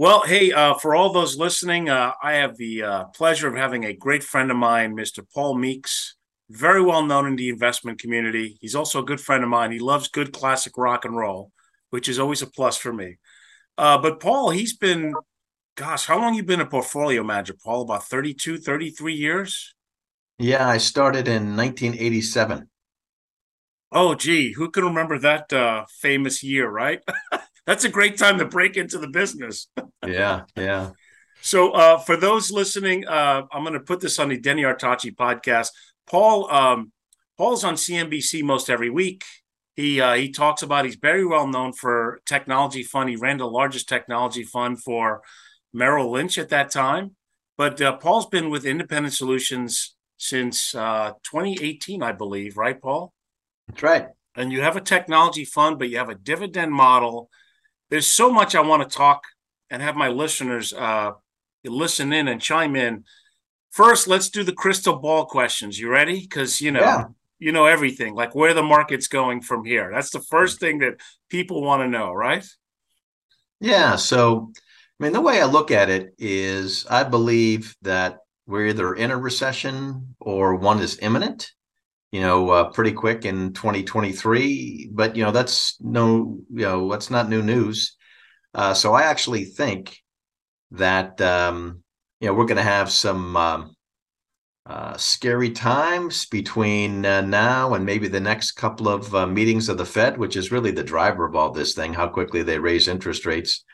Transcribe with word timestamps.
Well, 0.00 0.22
hey, 0.22 0.50
uh, 0.50 0.76
for 0.76 0.94
all 0.94 1.12
those 1.12 1.36
listening, 1.36 1.90
uh, 1.90 2.12
I 2.22 2.32
have 2.36 2.56
the 2.56 2.82
uh, 2.82 3.04
pleasure 3.14 3.48
of 3.48 3.54
having 3.54 3.84
a 3.84 3.92
great 3.92 4.24
friend 4.24 4.50
of 4.50 4.56
mine, 4.56 4.96
Mr. 4.96 5.22
Paul 5.34 5.58
Meeks, 5.58 6.16
very 6.48 6.80
well 6.80 7.04
known 7.04 7.26
in 7.26 7.36
the 7.36 7.50
investment 7.50 8.00
community. 8.00 8.56
He's 8.62 8.74
also 8.74 9.02
a 9.02 9.04
good 9.04 9.20
friend 9.20 9.44
of 9.44 9.50
mine. 9.50 9.72
He 9.72 9.78
loves 9.78 10.08
good 10.08 10.32
classic 10.32 10.78
rock 10.78 11.04
and 11.04 11.14
roll, 11.14 11.52
which 11.90 12.08
is 12.08 12.18
always 12.18 12.40
a 12.40 12.46
plus 12.46 12.78
for 12.78 12.94
me. 12.94 13.18
Uh, 13.76 13.98
but 13.98 14.20
Paul, 14.20 14.48
he's 14.48 14.74
been, 14.74 15.12
gosh, 15.76 16.06
how 16.06 16.18
long 16.18 16.32
you 16.32 16.44
been 16.44 16.62
a 16.62 16.66
portfolio 16.66 17.22
manager, 17.22 17.56
Paul? 17.62 17.82
About 17.82 18.04
32, 18.04 18.56
33 18.56 19.12
years? 19.12 19.74
Yeah, 20.38 20.66
I 20.66 20.78
started 20.78 21.28
in 21.28 21.54
1987. 21.58 22.70
Oh, 23.92 24.14
gee, 24.14 24.54
who 24.54 24.70
can 24.70 24.84
remember 24.84 25.18
that 25.18 25.52
uh, 25.52 25.84
famous 26.00 26.42
year, 26.42 26.70
right? 26.70 27.02
that's 27.66 27.84
a 27.84 27.88
great 27.88 28.18
time 28.18 28.38
to 28.38 28.44
break 28.44 28.76
into 28.76 28.98
the 28.98 29.08
business. 29.08 29.68
yeah, 30.06 30.44
yeah. 30.56 30.90
So, 31.42 31.70
uh, 31.72 31.98
for 31.98 32.16
those 32.16 32.50
listening, 32.50 33.06
uh, 33.06 33.42
I'm 33.50 33.62
going 33.62 33.74
to 33.74 33.80
put 33.80 34.00
this 34.00 34.18
on 34.18 34.28
the 34.28 34.38
Denny 34.38 34.62
Artachi 34.62 35.14
podcast. 35.14 35.68
Paul, 36.06 36.50
um, 36.50 36.92
Paul's 37.38 37.64
on 37.64 37.74
CNBC 37.74 38.42
most 38.42 38.68
every 38.68 38.90
week. 38.90 39.24
He 39.76 40.00
uh, 40.00 40.14
he 40.14 40.30
talks 40.30 40.62
about 40.62 40.84
he's 40.84 40.96
very 40.96 41.24
well 41.24 41.46
known 41.46 41.72
for 41.72 42.20
technology 42.26 42.82
fund. 42.82 43.08
He 43.08 43.16
ran 43.16 43.38
the 43.38 43.48
largest 43.48 43.88
technology 43.88 44.42
fund 44.42 44.82
for 44.82 45.22
Merrill 45.72 46.10
Lynch 46.10 46.36
at 46.36 46.50
that 46.50 46.70
time. 46.70 47.16
But 47.56 47.80
uh, 47.80 47.96
Paul's 47.96 48.26
been 48.26 48.50
with 48.50 48.66
Independent 48.66 49.14
Solutions 49.14 49.94
since 50.16 50.74
uh, 50.74 51.12
2018, 51.24 52.02
I 52.02 52.12
believe, 52.12 52.56
right, 52.56 52.80
Paul? 52.80 53.12
That's 53.68 53.82
right. 53.82 54.08
And 54.36 54.52
you 54.52 54.60
have 54.60 54.76
a 54.76 54.80
technology 54.80 55.44
fund, 55.44 55.78
but 55.78 55.88
you 55.88 55.98
have 55.98 56.08
a 56.08 56.14
dividend 56.14 56.72
model 56.72 57.30
there's 57.90 58.06
so 58.06 58.32
much 58.32 58.54
I 58.54 58.60
want 58.60 58.88
to 58.88 58.96
talk 58.96 59.24
and 59.68 59.82
have 59.82 59.96
my 59.96 60.08
listeners 60.08 60.72
uh, 60.72 61.12
listen 61.64 62.12
in 62.12 62.28
and 62.28 62.40
chime 62.40 62.76
in. 62.76 63.04
First, 63.70 64.08
let's 64.08 64.30
do 64.30 64.42
the 64.42 64.52
crystal 64.52 64.98
ball 64.98 65.26
questions. 65.26 65.78
You 65.78 65.90
ready? 65.90 66.20
Because 66.20 66.60
you 66.60 66.72
know, 66.72 66.80
yeah. 66.80 67.04
you 67.38 67.52
know 67.52 67.66
everything, 67.66 68.14
like 68.14 68.34
where 68.34 68.54
the 68.54 68.62
market's 68.62 69.08
going 69.08 69.42
from 69.42 69.64
here. 69.64 69.90
That's 69.92 70.10
the 70.10 70.20
first 70.20 70.58
thing 70.58 70.78
that 70.78 71.00
people 71.28 71.62
want 71.62 71.82
to 71.82 71.88
know, 71.88 72.12
right? 72.12 72.44
Yeah. 73.60 73.96
So, 73.96 74.52
I 74.98 75.04
mean, 75.04 75.12
the 75.12 75.20
way 75.20 75.40
I 75.40 75.46
look 75.46 75.70
at 75.70 75.90
it 75.90 76.14
is, 76.18 76.86
I 76.88 77.04
believe 77.04 77.76
that 77.82 78.18
we're 78.46 78.68
either 78.68 78.94
in 78.94 79.10
a 79.10 79.16
recession 79.16 80.16
or 80.18 80.56
one 80.56 80.80
is 80.80 80.98
imminent 81.00 81.52
you 82.12 82.20
know, 82.20 82.50
uh, 82.50 82.70
pretty 82.70 82.92
quick 82.92 83.24
in 83.24 83.52
2023. 83.52 84.90
But 84.92 85.16
you 85.16 85.24
know, 85.24 85.30
that's 85.30 85.80
no, 85.80 86.38
you 86.50 86.62
know, 86.62 86.90
that's 86.90 87.10
not 87.10 87.28
new 87.28 87.42
news. 87.42 87.96
Uh, 88.54 88.74
so 88.74 88.92
I 88.94 89.02
actually 89.02 89.44
think 89.44 89.98
that 90.72 91.20
um, 91.20 91.82
you 92.20 92.28
know 92.28 92.34
we're 92.34 92.46
going 92.46 92.56
to 92.56 92.62
have 92.62 92.90
some 92.90 93.36
um, 93.36 93.76
uh, 94.66 94.96
scary 94.96 95.50
times 95.50 96.26
between 96.26 97.06
uh, 97.06 97.20
now 97.20 97.74
and 97.74 97.84
maybe 97.84 98.08
the 98.08 98.20
next 98.20 98.52
couple 98.52 98.88
of 98.88 99.14
uh, 99.14 99.26
meetings 99.26 99.68
of 99.68 99.78
the 99.78 99.86
Fed, 99.86 100.18
which 100.18 100.36
is 100.36 100.52
really 100.52 100.70
the 100.70 100.82
driver 100.82 101.26
of 101.26 101.34
all 101.34 101.50
this 101.50 101.74
thing, 101.74 101.94
how 101.94 102.08
quickly 102.08 102.42
they 102.42 102.58
raise 102.58 102.88
interest 102.88 103.26
rates. 103.26 103.64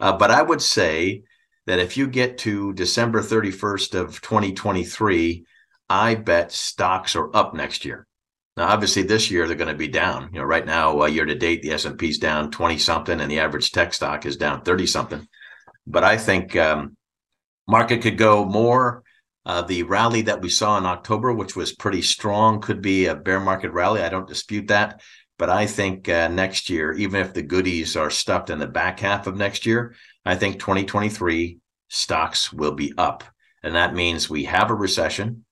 Uh, 0.00 0.16
but 0.16 0.30
I 0.30 0.42
would 0.42 0.60
say 0.60 1.22
that 1.66 1.78
if 1.78 1.96
you 1.96 2.06
get 2.06 2.38
to 2.38 2.72
December 2.74 3.20
31st 3.20 3.94
of 3.98 4.20
2023 4.20 5.46
I 5.88 6.14
bet 6.14 6.52
stocks 6.52 7.14
are 7.16 7.34
up 7.34 7.54
next 7.54 7.84
year. 7.84 8.06
Now, 8.56 8.68
obviously, 8.68 9.02
this 9.02 9.30
year 9.30 9.46
they're 9.46 9.56
going 9.56 9.68
to 9.68 9.74
be 9.74 9.88
down. 9.88 10.30
You 10.32 10.40
know, 10.40 10.46
right 10.46 10.64
now, 10.64 11.02
uh, 11.02 11.06
year 11.06 11.26
to 11.26 11.34
date, 11.34 11.62
the 11.62 11.72
S 11.72 11.84
and 11.84 11.98
P 11.98 12.08
is 12.08 12.18
down 12.18 12.50
twenty 12.50 12.78
something, 12.78 13.20
and 13.20 13.30
the 13.30 13.40
average 13.40 13.70
tech 13.70 13.92
stock 13.92 14.24
is 14.24 14.36
down 14.36 14.62
thirty 14.62 14.86
something. 14.86 15.28
But 15.86 16.04
I 16.04 16.16
think 16.16 16.56
um, 16.56 16.96
market 17.68 18.02
could 18.02 18.18
go 18.18 18.44
more. 18.44 19.02
Uh, 19.44 19.62
the 19.62 19.84
rally 19.84 20.22
that 20.22 20.40
we 20.40 20.48
saw 20.48 20.76
in 20.76 20.86
October, 20.86 21.32
which 21.32 21.54
was 21.54 21.72
pretty 21.72 22.02
strong, 22.02 22.60
could 22.60 22.82
be 22.82 23.06
a 23.06 23.14
bear 23.14 23.38
market 23.38 23.70
rally. 23.70 24.02
I 24.02 24.08
don't 24.08 24.26
dispute 24.26 24.68
that. 24.68 25.00
But 25.38 25.50
I 25.50 25.66
think 25.66 26.08
uh, 26.08 26.28
next 26.28 26.68
year, 26.70 26.92
even 26.94 27.20
if 27.20 27.32
the 27.32 27.42
goodies 27.42 27.94
are 27.94 28.10
stuffed 28.10 28.50
in 28.50 28.58
the 28.58 28.66
back 28.66 29.00
half 29.00 29.26
of 29.26 29.36
next 29.36 29.66
year, 29.66 29.94
I 30.24 30.34
think 30.34 30.58
2023 30.58 31.58
stocks 31.88 32.52
will 32.52 32.72
be 32.72 32.92
up. 32.98 33.22
And 33.62 33.76
that 33.76 33.94
means 33.94 34.28
we 34.28 34.44
have 34.44 34.70
a 34.70 34.74
recession 34.74 35.44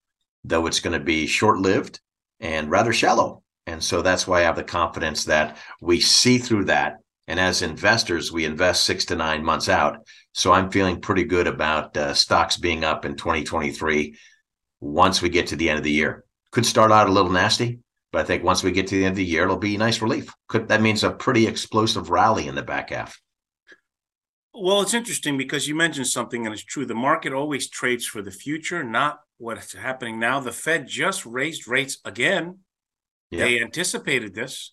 though 0.44 0.66
it's 0.66 0.81
going 0.81 0.99
to 0.99 1.05
be 1.05 1.27
short 1.27 1.59
lived 1.59 2.00
and 2.41 2.71
rather 2.71 2.93
shallow. 2.93 3.43
And 3.66 3.82
so 3.82 4.03
that's 4.03 4.27
why 4.27 4.41
I 4.41 4.43
have 4.43 4.56
the 4.56 4.65
confidence 4.65 5.25
that 5.25 5.56
we 5.81 6.00
see 6.00 6.38
through 6.38 6.66
that. 6.66 6.99
And 7.27 7.41
as 7.41 7.62
investors, 7.62 8.31
we 8.31 8.44
invest 8.44 8.84
six 8.84 9.06
to 9.06 9.16
nine 9.16 9.43
months 9.43 9.71
out. 9.71 10.06
So 10.32 10.53
I'm 10.53 10.71
feeling 10.71 11.00
pretty 11.00 11.25
good 11.25 11.47
about 11.47 11.97
uh, 11.97 12.12
stocks 12.12 12.59
being 12.59 12.84
up 12.84 13.06
in 13.06 13.16
2023 13.16 14.16
once 14.81 15.22
we 15.22 15.31
get 15.31 15.47
to 15.49 15.56
the 15.56 15.71
end 15.71 15.78
of 15.78 15.84
the 15.84 15.91
year. 15.91 16.25
Could 16.53 16.66
start 16.66 16.93
out 16.93 17.09
a 17.09 17.12
little 17.12 17.32
nasty, 17.32 17.78
but 18.12 18.21
I 18.21 18.25
think 18.25 18.44
once 18.44 18.62
we 18.62 18.72
get 18.72 18.87
to 18.88 18.97
the 18.97 19.05
end 19.06 19.12
of 19.12 19.16
the 19.16 19.25
year, 19.25 19.44
it'll 19.44 19.56
be 19.56 19.78
nice 19.78 20.03
relief. 20.03 20.31
Could 20.49 20.69
that 20.69 20.82
means 20.82 21.03
a 21.03 21.11
pretty 21.11 21.47
explosive 21.47 22.11
rally 22.11 22.47
in 22.47 22.55
the 22.55 22.62
back 22.62 22.91
half. 22.91 23.19
Well, 24.53 24.82
it's 24.82 24.94
interesting 24.94 25.37
because 25.37 25.66
you 25.66 25.75
mentioned 25.75 26.06
something, 26.06 26.47
and 26.47 26.53
it's 26.53 26.62
true. 26.62 26.87
The 26.87 26.94
market 26.94 27.32
always 27.32 27.69
trades 27.69 28.06
for 28.06 28.22
the 28.22 28.31
future, 28.31 28.84
not 28.84 29.19
what's 29.39 29.75
happening 29.75 30.19
now. 30.19 30.41
The 30.41 30.53
Fed 30.53 30.87
just 30.87 31.27
raised 31.27 31.69
rates 31.69 31.99
again. 32.05 32.59
Yep. 33.31 33.41
They 33.41 33.61
anticipated 33.61 34.34
this. 34.34 34.72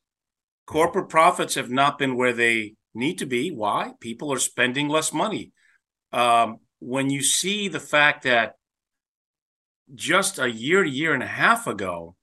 Corporate 0.66 1.09
profits 1.09 1.55
have 1.55 1.69
not 1.69 1.97
been 1.97 2.16
where 2.16 2.33
they 2.33 2.75
need 2.94 3.17
to 3.19 3.25
be. 3.25 3.51
Why? 3.51 3.94
People 4.00 4.31
are 4.31 4.39
spending 4.39 4.88
less 4.88 5.13
money. 5.13 5.51
Um, 6.13 6.59
when 6.79 7.09
you 7.09 7.21
see 7.23 7.67
the 7.67 7.79
fact 7.79 8.23
that 8.23 8.53
just 9.94 10.39
a 10.39 10.50
year, 10.50 10.83
year 10.83 11.13
and 11.13 11.23
a 11.23 11.27
half 11.27 11.67
ago, 11.67 12.16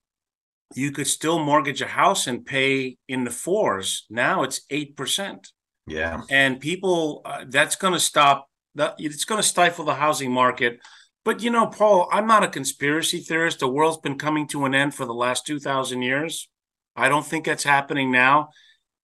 you 0.75 0.93
could 0.93 1.07
still 1.07 1.39
mortgage 1.39 1.81
a 1.81 1.87
house 1.87 2.27
and 2.27 2.45
pay 2.45 2.99
in 3.09 3.25
the 3.25 3.31
fours. 3.31 4.07
Now 4.11 4.43
it's 4.43 4.61
8%. 4.71 5.47
Yeah. 5.87 6.21
And 6.31 6.61
people, 6.61 7.23
uh, 7.25 7.45
that's 7.49 7.77
going 7.77 7.95
to 7.95 8.01
stop, 8.01 8.49
that, 8.75 8.97
it's 8.99 9.25
going 9.25 9.41
to 9.41 9.47
stifle 9.47 9.85
the 9.85 9.95
housing 9.95 10.31
market. 10.31 10.81
But 11.25 11.43
you 11.43 11.51
know, 11.51 11.67
Paul, 11.67 12.09
I'm 12.11 12.27
not 12.27 12.45
a 12.45 12.49
conspiracy 12.49 13.19
theorist. 13.19 13.61
The 13.61 13.69
world's 13.69 13.99
been 13.99 14.19
coming 14.19 14.47
to 14.49 14.65
an 14.65 14.75
end 14.75 14.95
for 14.95 15.05
the 15.05 15.15
last 15.15 15.47
2,000 15.47 16.03
years. 16.03 16.49
I 16.97 17.09
don't 17.09 17.27
think 17.27 17.45
that's 17.45 17.65
happening 17.65 18.11
now. 18.11 18.49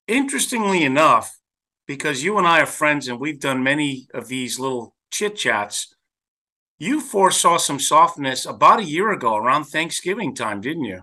Interestingly 0.08 0.84
enough, 0.84 1.36
because 1.86 2.22
you 2.22 2.38
and 2.38 2.46
I 2.46 2.60
are 2.60 2.66
friends 2.66 3.08
and 3.08 3.20
we've 3.20 3.40
done 3.40 3.62
many 3.62 4.06
of 4.14 4.28
these 4.28 4.58
little 4.58 4.94
chit 5.10 5.36
chats, 5.36 5.94
you 6.78 7.00
foresaw 7.00 7.56
some 7.56 7.78
softness 7.78 8.46
about 8.46 8.80
a 8.80 8.84
year 8.84 9.12
ago 9.12 9.36
around 9.36 9.64
Thanksgiving 9.64 10.34
time, 10.34 10.60
didn't 10.60 10.84
you? 10.84 11.02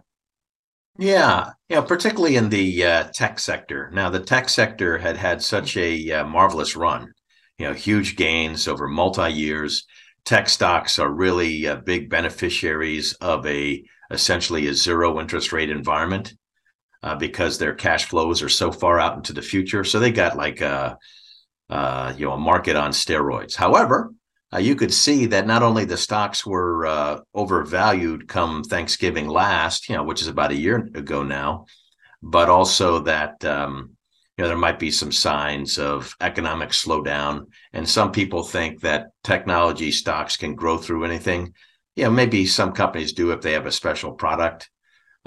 Yeah, 0.97 1.51
yeah, 1.69 1.81
particularly 1.81 2.35
in 2.35 2.49
the 2.49 2.85
uh, 2.85 3.03
tech 3.13 3.39
sector. 3.39 3.89
Now, 3.93 4.09
the 4.09 4.19
tech 4.19 4.49
sector 4.49 4.97
had 4.97 5.15
had 5.15 5.41
such 5.41 5.77
a 5.77 6.11
uh, 6.11 6.25
marvelous 6.25 6.75
run, 6.75 7.13
you 7.57 7.65
know, 7.65 7.73
huge 7.73 8.17
gains 8.17 8.67
over 8.67 8.87
multi 8.87 9.31
years 9.31 9.85
tech 10.25 10.49
stocks 10.49 10.99
are 10.99 11.11
really 11.11 11.67
uh, 11.67 11.75
big 11.77 12.09
beneficiaries 12.09 13.13
of 13.13 13.45
a 13.45 13.83
essentially 14.11 14.67
a 14.67 14.73
zero 14.73 15.19
interest 15.19 15.51
rate 15.51 15.69
environment 15.69 16.33
uh, 17.03 17.15
because 17.15 17.57
their 17.57 17.73
cash 17.73 18.05
flows 18.05 18.41
are 18.41 18.49
so 18.49 18.71
far 18.71 18.99
out 18.99 19.15
into 19.15 19.33
the 19.33 19.41
future. 19.41 19.83
So 19.83 19.99
they 19.99 20.11
got 20.11 20.37
like 20.37 20.61
a 20.61 20.97
uh, 21.69 22.13
you 22.17 22.25
know 22.25 22.33
a 22.33 22.37
market 22.37 22.75
on 22.75 22.91
steroids. 22.91 23.55
However, 23.55 24.13
uh, 24.53 24.59
you 24.59 24.75
could 24.75 24.93
see 24.93 25.27
that 25.27 25.47
not 25.47 25.63
only 25.63 25.85
the 25.85 25.97
stocks 25.97 26.45
were 26.45 26.85
uh, 26.85 27.19
overvalued 27.33 28.27
come 28.27 28.63
Thanksgiving 28.63 29.27
last, 29.27 29.87
you 29.87 29.95
know, 29.95 30.03
which 30.03 30.21
is 30.21 30.27
about 30.27 30.51
a 30.51 30.55
year 30.55 30.89
ago 30.93 31.23
now, 31.23 31.65
but 32.21 32.49
also 32.49 32.99
that 32.99 33.43
um, 33.45 33.95
you 34.41 34.45
know, 34.45 34.49
there 34.49 34.57
might 34.57 34.79
be 34.79 34.89
some 34.89 35.11
signs 35.11 35.77
of 35.77 36.15
economic 36.19 36.69
slowdown. 36.69 37.45
And 37.73 37.87
some 37.87 38.11
people 38.11 38.41
think 38.41 38.81
that 38.81 39.09
technology 39.23 39.91
stocks 39.91 40.35
can 40.35 40.55
grow 40.55 40.79
through 40.79 41.05
anything. 41.05 41.53
Yeah, 41.95 42.09
maybe 42.09 42.47
some 42.47 42.71
companies 42.71 43.13
do 43.13 43.29
if 43.33 43.41
they 43.41 43.51
have 43.51 43.67
a 43.67 43.71
special 43.71 44.13
product, 44.13 44.71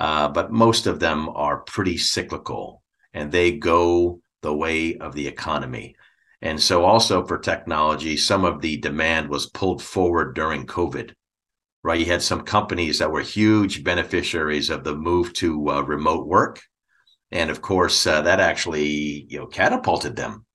uh, 0.00 0.30
but 0.30 0.50
most 0.50 0.88
of 0.88 0.98
them 0.98 1.28
are 1.28 1.58
pretty 1.58 1.96
cyclical 1.96 2.82
and 3.12 3.30
they 3.30 3.52
go 3.52 4.18
the 4.42 4.52
way 4.52 4.96
of 4.96 5.14
the 5.14 5.28
economy. 5.28 5.94
And 6.42 6.60
so, 6.60 6.84
also 6.84 7.24
for 7.24 7.38
technology, 7.38 8.16
some 8.16 8.44
of 8.44 8.62
the 8.62 8.78
demand 8.78 9.28
was 9.28 9.46
pulled 9.48 9.80
forward 9.80 10.34
during 10.34 10.66
COVID, 10.66 11.12
right? 11.84 12.00
You 12.00 12.06
had 12.06 12.20
some 12.22 12.40
companies 12.40 12.98
that 12.98 13.12
were 13.12 13.20
huge 13.20 13.84
beneficiaries 13.84 14.70
of 14.70 14.82
the 14.82 14.96
move 14.96 15.34
to 15.34 15.70
uh, 15.70 15.82
remote 15.82 16.26
work 16.26 16.60
and 17.34 17.50
of 17.50 17.60
course 17.60 18.06
uh, 18.06 18.22
that 18.22 18.40
actually 18.40 19.26
you 19.28 19.38
know 19.38 19.46
catapulted 19.46 20.16
them. 20.16 20.46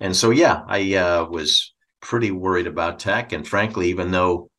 And 0.00 0.14
so 0.16 0.30
yeah 0.30 0.62
i 0.68 0.94
uh, 0.94 1.26
was 1.26 1.74
pretty 2.00 2.30
worried 2.30 2.68
about 2.68 3.00
tech. 3.00 3.32
And 3.32 3.48
frankly 3.48 3.88
even 3.88 4.12
though 4.12 4.50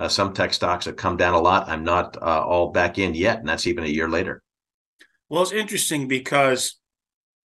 uh, 0.00 0.08
some 0.08 0.34
tech 0.34 0.52
stocks 0.54 0.86
have 0.86 0.96
come 0.96 1.16
down 1.16 1.34
a 1.34 1.40
lot 1.40 1.68
i'm 1.68 1.84
not 1.84 2.16
uh, 2.20 2.42
all 2.44 2.72
back 2.72 2.98
in 2.98 3.14
yet. 3.14 3.38
And 3.40 3.48
that's 3.48 3.66
even 3.68 3.84
a 3.84 3.88
year 3.98 4.08
later. 4.08 4.42
Well 5.28 5.42
it's 5.42 5.52
interesting 5.52 6.08
because 6.08 6.78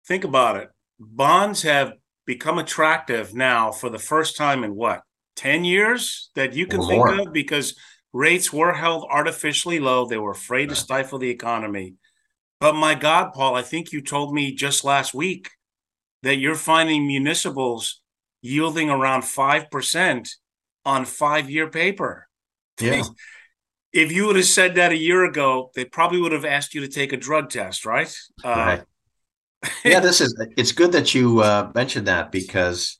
think 0.06 0.24
about 0.24 0.56
it. 0.56 0.70
Bonds 0.98 1.62
have 1.62 1.94
become 2.26 2.58
attractive 2.58 3.34
now 3.34 3.72
for 3.72 3.90
the 3.90 3.98
first 3.98 4.36
time 4.36 4.64
in 4.64 4.74
what 4.74 5.02
10 5.36 5.64
years 5.64 6.30
that 6.34 6.54
you 6.54 6.66
can 6.66 6.80
Or 6.80 6.86
think 6.88 7.06
more. 7.06 7.20
of? 7.20 7.32
Because 7.32 7.74
rates 8.12 8.52
were 8.52 8.72
held 8.74 9.06
artificially 9.10 9.80
low. 9.80 10.06
They 10.06 10.18
were 10.18 10.32
afraid 10.32 10.68
to 10.68 10.76
stifle 10.76 11.18
the 11.18 11.30
economy. 11.30 11.94
But 12.60 12.74
my 12.74 12.94
God, 12.94 13.32
Paul, 13.32 13.56
I 13.56 13.62
think 13.62 13.92
you 13.92 14.02
told 14.02 14.34
me 14.34 14.54
just 14.54 14.84
last 14.84 15.14
week 15.14 15.50
that 16.22 16.36
you're 16.36 16.54
finding 16.54 17.06
municipals 17.06 18.02
yielding 18.42 18.90
around 18.90 19.22
5% 19.22 20.28
on 20.84 21.04
five 21.04 21.50
year 21.50 21.68
paper. 21.68 22.28
Yeah. 22.80 23.04
If 23.92 24.12
you 24.12 24.26
would 24.26 24.36
have 24.36 24.44
said 24.44 24.76
that 24.76 24.92
a 24.92 24.96
year 24.96 25.24
ago, 25.24 25.70
they 25.74 25.84
probably 25.84 26.20
would 26.20 26.32
have 26.32 26.44
asked 26.44 26.74
you 26.74 26.80
to 26.82 26.88
take 26.88 27.12
a 27.12 27.16
drug 27.16 27.50
test, 27.50 27.84
right? 27.84 28.14
Uh, 28.44 28.54
Right. 28.54 28.82
yeah, 29.84 30.00
this 30.00 30.20
is 30.20 30.34
it's 30.56 30.72
good 30.72 30.92
that 30.92 31.14
you 31.14 31.40
uh, 31.40 31.70
mentioned 31.74 32.06
that 32.06 32.30
because 32.30 32.98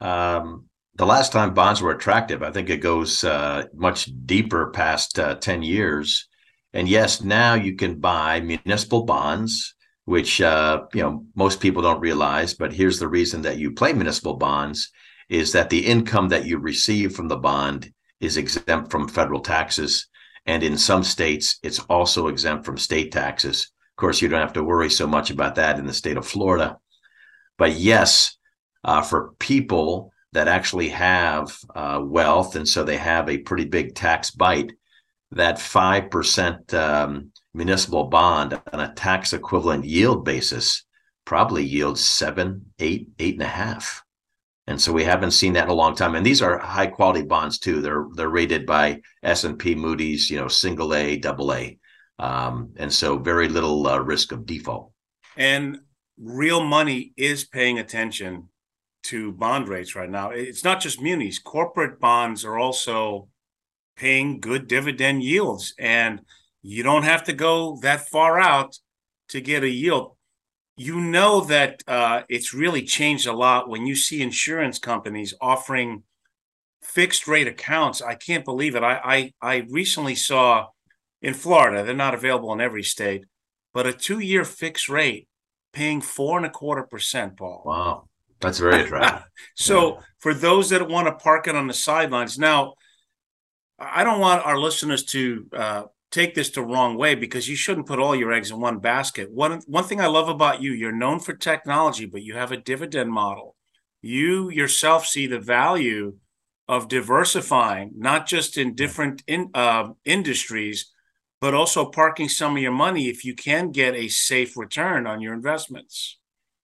um, 0.00 0.66
the 0.94 1.04
last 1.04 1.32
time 1.32 1.54
bonds 1.54 1.82
were 1.82 1.90
attractive, 1.90 2.42
I 2.42 2.50
think 2.50 2.70
it 2.70 2.78
goes 2.78 3.24
uh, 3.24 3.64
much 3.74 4.10
deeper 4.26 4.70
past 4.70 5.18
uh, 5.18 5.34
10 5.34 5.62
years. 5.62 6.28
And 6.72 6.88
yes, 6.88 7.22
now 7.22 7.54
you 7.54 7.76
can 7.76 8.00
buy 8.00 8.40
municipal 8.40 9.04
bonds, 9.04 9.74
which 10.04 10.40
uh, 10.40 10.84
you 10.94 11.02
know 11.02 11.24
most 11.34 11.60
people 11.60 11.82
don't 11.82 12.00
realize. 12.00 12.54
But 12.54 12.72
here's 12.72 12.98
the 12.98 13.08
reason 13.08 13.42
that 13.42 13.58
you 13.58 13.72
play 13.72 13.92
municipal 13.92 14.36
bonds 14.36 14.90
is 15.28 15.52
that 15.52 15.70
the 15.70 15.86
income 15.86 16.28
that 16.28 16.46
you 16.46 16.58
receive 16.58 17.14
from 17.14 17.28
the 17.28 17.36
bond 17.36 17.92
is 18.20 18.36
exempt 18.36 18.90
from 18.90 19.08
federal 19.08 19.40
taxes. 19.40 20.08
And 20.46 20.62
in 20.62 20.76
some 20.76 21.04
states, 21.04 21.58
it's 21.62 21.78
also 21.78 22.28
exempt 22.28 22.64
from 22.64 22.76
state 22.76 23.12
taxes. 23.12 23.70
Of 23.92 24.00
course, 24.00 24.20
you 24.20 24.28
don't 24.28 24.40
have 24.40 24.54
to 24.54 24.64
worry 24.64 24.90
so 24.90 25.06
much 25.06 25.30
about 25.30 25.54
that 25.56 25.78
in 25.78 25.86
the 25.86 25.92
state 25.92 26.16
of 26.16 26.26
Florida. 26.26 26.78
But 27.58 27.72
yes, 27.72 28.36
uh, 28.82 29.02
for 29.02 29.34
people 29.38 30.12
that 30.32 30.48
actually 30.48 30.88
have 30.88 31.56
uh, 31.74 32.00
wealth, 32.02 32.56
and 32.56 32.68
so 32.68 32.82
they 32.82 32.96
have 32.96 33.28
a 33.28 33.38
pretty 33.38 33.66
big 33.66 33.94
tax 33.94 34.30
bite, 34.30 34.72
that 35.32 35.56
5% 35.56 36.74
um, 36.74 37.32
municipal 37.54 38.04
bond 38.04 38.60
on 38.72 38.80
a 38.80 38.92
tax 38.94 39.32
equivalent 39.32 39.84
yield 39.84 40.24
basis 40.24 40.84
probably 41.24 41.64
yields 41.64 42.02
seven, 42.02 42.66
eight, 42.78 43.08
eight 43.18 43.34
and 43.34 43.42
a 43.42 43.46
half. 43.46 44.02
And 44.66 44.80
so 44.80 44.92
we 44.92 45.04
haven't 45.04 45.32
seen 45.32 45.54
that 45.54 45.64
in 45.64 45.70
a 45.70 45.74
long 45.74 45.94
time. 45.94 46.14
And 46.14 46.24
these 46.24 46.42
are 46.42 46.58
high 46.58 46.86
quality 46.86 47.22
bonds 47.22 47.58
too. 47.58 47.80
They're 47.80 48.06
they're 48.14 48.28
rated 48.28 48.64
by 48.64 49.00
S 49.22 49.44
and 49.44 49.58
P, 49.58 49.74
Moody's, 49.74 50.30
you 50.30 50.38
know, 50.38 50.48
single 50.48 50.94
A, 50.94 51.16
double 51.16 51.52
A, 51.52 51.78
um, 52.20 52.72
and 52.76 52.92
so 52.92 53.18
very 53.18 53.48
little 53.48 53.86
uh, 53.88 53.98
risk 53.98 54.30
of 54.30 54.46
default. 54.46 54.92
And 55.36 55.80
real 56.16 56.62
money 56.62 57.12
is 57.16 57.44
paying 57.44 57.78
attention 57.80 58.48
to 59.04 59.32
bond 59.32 59.68
rates 59.68 59.96
right 59.96 60.10
now. 60.10 60.30
It's 60.30 60.62
not 60.62 60.80
just 60.80 61.02
munis, 61.02 61.40
corporate 61.40 61.98
bonds 61.98 62.44
are 62.44 62.56
also 62.56 63.28
paying 63.96 64.40
good 64.40 64.68
dividend 64.68 65.22
yields. 65.22 65.74
And 65.78 66.20
you 66.62 66.82
don't 66.82 67.02
have 67.02 67.24
to 67.24 67.32
go 67.32 67.78
that 67.82 68.08
far 68.08 68.38
out 68.38 68.78
to 69.28 69.40
get 69.40 69.64
a 69.64 69.68
yield. 69.68 70.16
You 70.76 71.00
know 71.00 71.42
that 71.42 71.82
uh, 71.86 72.22
it's 72.28 72.54
really 72.54 72.82
changed 72.82 73.26
a 73.26 73.32
lot 73.32 73.68
when 73.68 73.86
you 73.86 73.94
see 73.94 74.22
insurance 74.22 74.78
companies 74.78 75.34
offering 75.40 76.02
fixed 76.82 77.28
rate 77.28 77.46
accounts. 77.46 78.00
I 78.02 78.14
can't 78.14 78.44
believe 78.44 78.74
it. 78.74 78.82
I, 78.82 79.32
I, 79.42 79.54
I 79.54 79.66
recently 79.70 80.14
saw 80.14 80.68
in 81.20 81.34
Florida, 81.34 81.84
they're 81.84 81.94
not 81.94 82.14
available 82.14 82.52
in 82.52 82.60
every 82.60 82.82
state, 82.82 83.24
but 83.72 83.86
a 83.86 83.92
two 83.92 84.18
year 84.18 84.44
fixed 84.44 84.88
rate 84.88 85.28
paying 85.72 86.00
four 86.00 86.36
and 86.36 86.46
a 86.46 86.50
quarter 86.50 86.82
percent, 86.82 87.36
Paul. 87.36 87.62
Wow, 87.64 88.08
that's 88.40 88.58
very 88.58 88.82
attractive. 88.82 89.28
so 89.54 90.00
for 90.18 90.34
those 90.34 90.70
that 90.70 90.86
want 90.88 91.06
to 91.06 91.12
park 91.12 91.46
it 91.46 91.54
on 91.54 91.68
the 91.68 91.74
sidelines, 91.74 92.38
now 92.38 92.74
I 93.82 94.04
don't 94.04 94.20
want 94.20 94.46
our 94.46 94.58
listeners 94.58 95.04
to 95.06 95.46
uh, 95.52 95.82
take 96.10 96.34
this 96.34 96.50
the 96.50 96.62
wrong 96.62 96.96
way 96.96 97.14
because 97.14 97.48
you 97.48 97.56
shouldn't 97.56 97.86
put 97.86 97.98
all 97.98 98.14
your 98.14 98.32
eggs 98.32 98.50
in 98.50 98.60
one 98.60 98.78
basket. 98.78 99.30
One 99.30 99.60
one 99.66 99.84
thing 99.84 100.00
I 100.00 100.06
love 100.06 100.28
about 100.28 100.62
you, 100.62 100.72
you're 100.72 100.92
known 100.92 101.20
for 101.20 101.34
technology, 101.34 102.06
but 102.06 102.22
you 102.22 102.34
have 102.34 102.52
a 102.52 102.56
dividend 102.56 103.12
model. 103.12 103.56
You 104.00 104.50
yourself 104.50 105.06
see 105.06 105.26
the 105.26 105.40
value 105.40 106.16
of 106.68 106.88
diversifying, 106.88 107.92
not 107.96 108.26
just 108.26 108.56
in 108.56 108.74
different 108.74 109.22
in, 109.26 109.50
uh, 109.54 109.90
industries, 110.04 110.90
but 111.40 111.54
also 111.54 111.84
parking 111.84 112.28
some 112.28 112.56
of 112.56 112.62
your 112.62 112.72
money 112.72 113.08
if 113.08 113.24
you 113.24 113.34
can 113.34 113.72
get 113.72 113.94
a 113.94 114.08
safe 114.08 114.56
return 114.56 115.06
on 115.06 115.20
your 115.20 115.34
investments. 115.34 116.18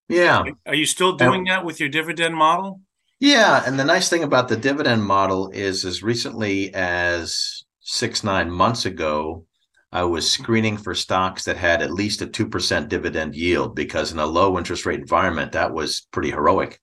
Yeah. 0.08 0.44
Are 0.66 0.74
you 0.74 0.86
still 0.86 1.16
doing 1.16 1.44
that 1.44 1.64
with 1.64 1.80
your 1.80 1.88
dividend 1.88 2.34
model? 2.34 2.80
Yeah, 3.20 3.62
and 3.66 3.78
the 3.78 3.84
nice 3.84 4.08
thing 4.08 4.22
about 4.22 4.48
the 4.48 4.56
dividend 4.56 5.04
model 5.04 5.50
is 5.50 5.84
as 5.84 6.02
recently 6.02 6.72
as 6.74 7.64
6 7.80 8.22
9 8.22 8.50
months 8.50 8.86
ago, 8.86 9.44
I 9.90 10.04
was 10.04 10.30
screening 10.30 10.76
for 10.76 10.94
stocks 10.94 11.44
that 11.44 11.56
had 11.56 11.82
at 11.82 11.92
least 11.92 12.22
a 12.22 12.26
2% 12.26 12.88
dividend 12.88 13.34
yield 13.34 13.74
because 13.74 14.12
in 14.12 14.18
a 14.18 14.26
low 14.26 14.56
interest 14.58 14.86
rate 14.86 15.00
environment 15.00 15.52
that 15.52 15.72
was 15.72 16.06
pretty 16.12 16.30
heroic. 16.30 16.78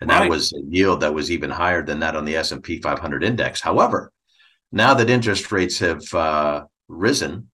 And 0.00 0.10
that 0.10 0.28
was 0.28 0.52
a 0.52 0.60
yield 0.68 1.00
that 1.00 1.14
was 1.14 1.30
even 1.30 1.50
higher 1.50 1.84
than 1.84 2.00
that 2.00 2.16
on 2.16 2.24
the 2.24 2.36
S&P 2.36 2.80
500 2.80 3.24
index. 3.24 3.60
However, 3.60 4.12
now 4.72 4.94
that 4.94 5.08
interest 5.10 5.52
rates 5.52 5.78
have 5.78 6.02
uh, 6.14 6.64
risen, 6.88 7.50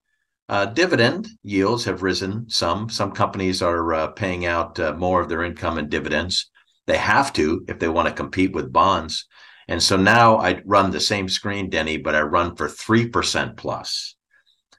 uh, 0.49 0.67
dividend 0.67 1.29
yields 1.43 1.84
have 1.84 2.02
risen 2.02 2.49
some. 2.49 2.88
Some 2.88 3.12
companies 3.12 3.62
are 3.62 3.94
uh, 3.94 4.08
paying 4.08 4.46
out 4.46 4.79
uh, 4.81 4.93
more 4.94 5.20
of 5.20 5.29
their 5.29 5.44
income 5.44 5.79
in 5.79 5.88
dividends. 5.88 6.50
They 6.87 6.99
have 6.99 7.32
to 7.34 7.64
if 7.69 7.79
they 7.79 7.88
want 7.88 8.08
to 8.08 8.14
compete 8.14 8.52
with 8.52 8.73
bonds. 8.73 9.26
And 9.69 9.82
so 9.82 9.96
now 9.96 10.38
I 10.38 10.61
run 10.64 10.90
the 10.90 11.00
same 11.00 11.29
screen, 11.29 11.70
Denny, 11.70 11.96
but 11.96 12.14
I 12.14 12.23
run 12.23 12.56
for 12.56 12.69
3% 12.69 13.56
plus. 13.56 14.17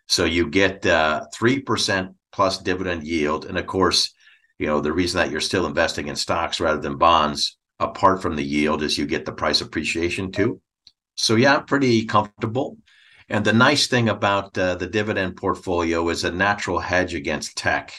So 0.07 0.25
you 0.25 0.49
get 0.49 0.85
uh, 0.85 1.25
3% 1.35 2.13
plus 2.31 2.57
dividend 2.57 3.03
yield. 3.03 3.45
And 3.45 3.57
of 3.57 3.65
course, 3.65 4.13
you 4.59 4.67
know, 4.67 4.81
the 4.81 4.91
reason 4.91 5.19
that 5.19 5.31
you're 5.31 5.41
still 5.41 5.65
investing 5.65 6.07
in 6.07 6.15
stocks 6.15 6.59
rather 6.59 6.81
than 6.81 6.97
bonds, 6.97 7.57
apart 7.79 8.21
from 8.21 8.35
the 8.35 8.43
yield, 8.43 8.83
is 8.83 8.97
you 8.97 9.05
get 9.05 9.25
the 9.25 9.31
price 9.31 9.61
appreciation 9.61 10.31
too. 10.31 10.61
So 11.15 11.35
yeah, 11.35 11.57
I'm 11.57 11.65
pretty 11.65 12.05
comfortable. 12.05 12.77
And 13.29 13.45
the 13.45 13.53
nice 13.53 13.87
thing 13.87 14.09
about 14.09 14.57
uh, 14.57 14.75
the 14.75 14.87
dividend 14.87 15.37
portfolio 15.37 16.09
is 16.09 16.23
a 16.23 16.31
natural 16.31 16.79
hedge 16.79 17.13
against 17.15 17.57
tech 17.57 17.93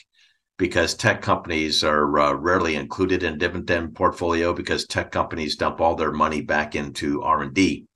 because 0.57 0.95
tech 0.95 1.21
companies 1.21 1.83
are 1.83 2.19
uh, 2.19 2.33
rarely 2.33 2.77
included 2.77 3.23
in 3.23 3.39
dividend 3.39 3.95
portfolio 3.95 4.53
because 4.53 4.87
tech 4.87 5.11
companies 5.11 5.57
dump 5.57 5.81
all 5.81 5.97
their 5.97 6.13
money 6.13 6.41
back 6.41 6.77
into 6.77 7.23
R&D. 7.23 7.87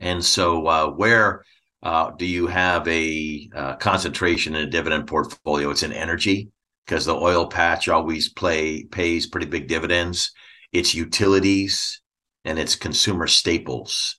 And 0.00 0.24
so 0.24 0.66
uh, 0.66 0.90
where 0.90 1.44
uh, 1.82 2.10
do 2.12 2.26
you 2.26 2.46
have 2.46 2.86
a 2.86 3.48
uh, 3.54 3.76
concentration 3.76 4.54
in 4.54 4.68
a 4.68 4.70
dividend 4.70 5.08
portfolio? 5.08 5.70
It's 5.70 5.82
in 5.82 5.92
energy 5.92 6.50
because 6.86 7.04
the 7.04 7.16
oil 7.16 7.46
patch 7.46 7.88
always 7.88 8.28
play 8.28 8.84
pays 8.84 9.26
pretty 9.26 9.46
big 9.46 9.66
dividends. 9.68 10.32
It's 10.72 10.94
utilities 10.94 12.00
and 12.44 12.58
it's 12.58 12.76
consumer 12.76 13.26
staples. 13.26 14.18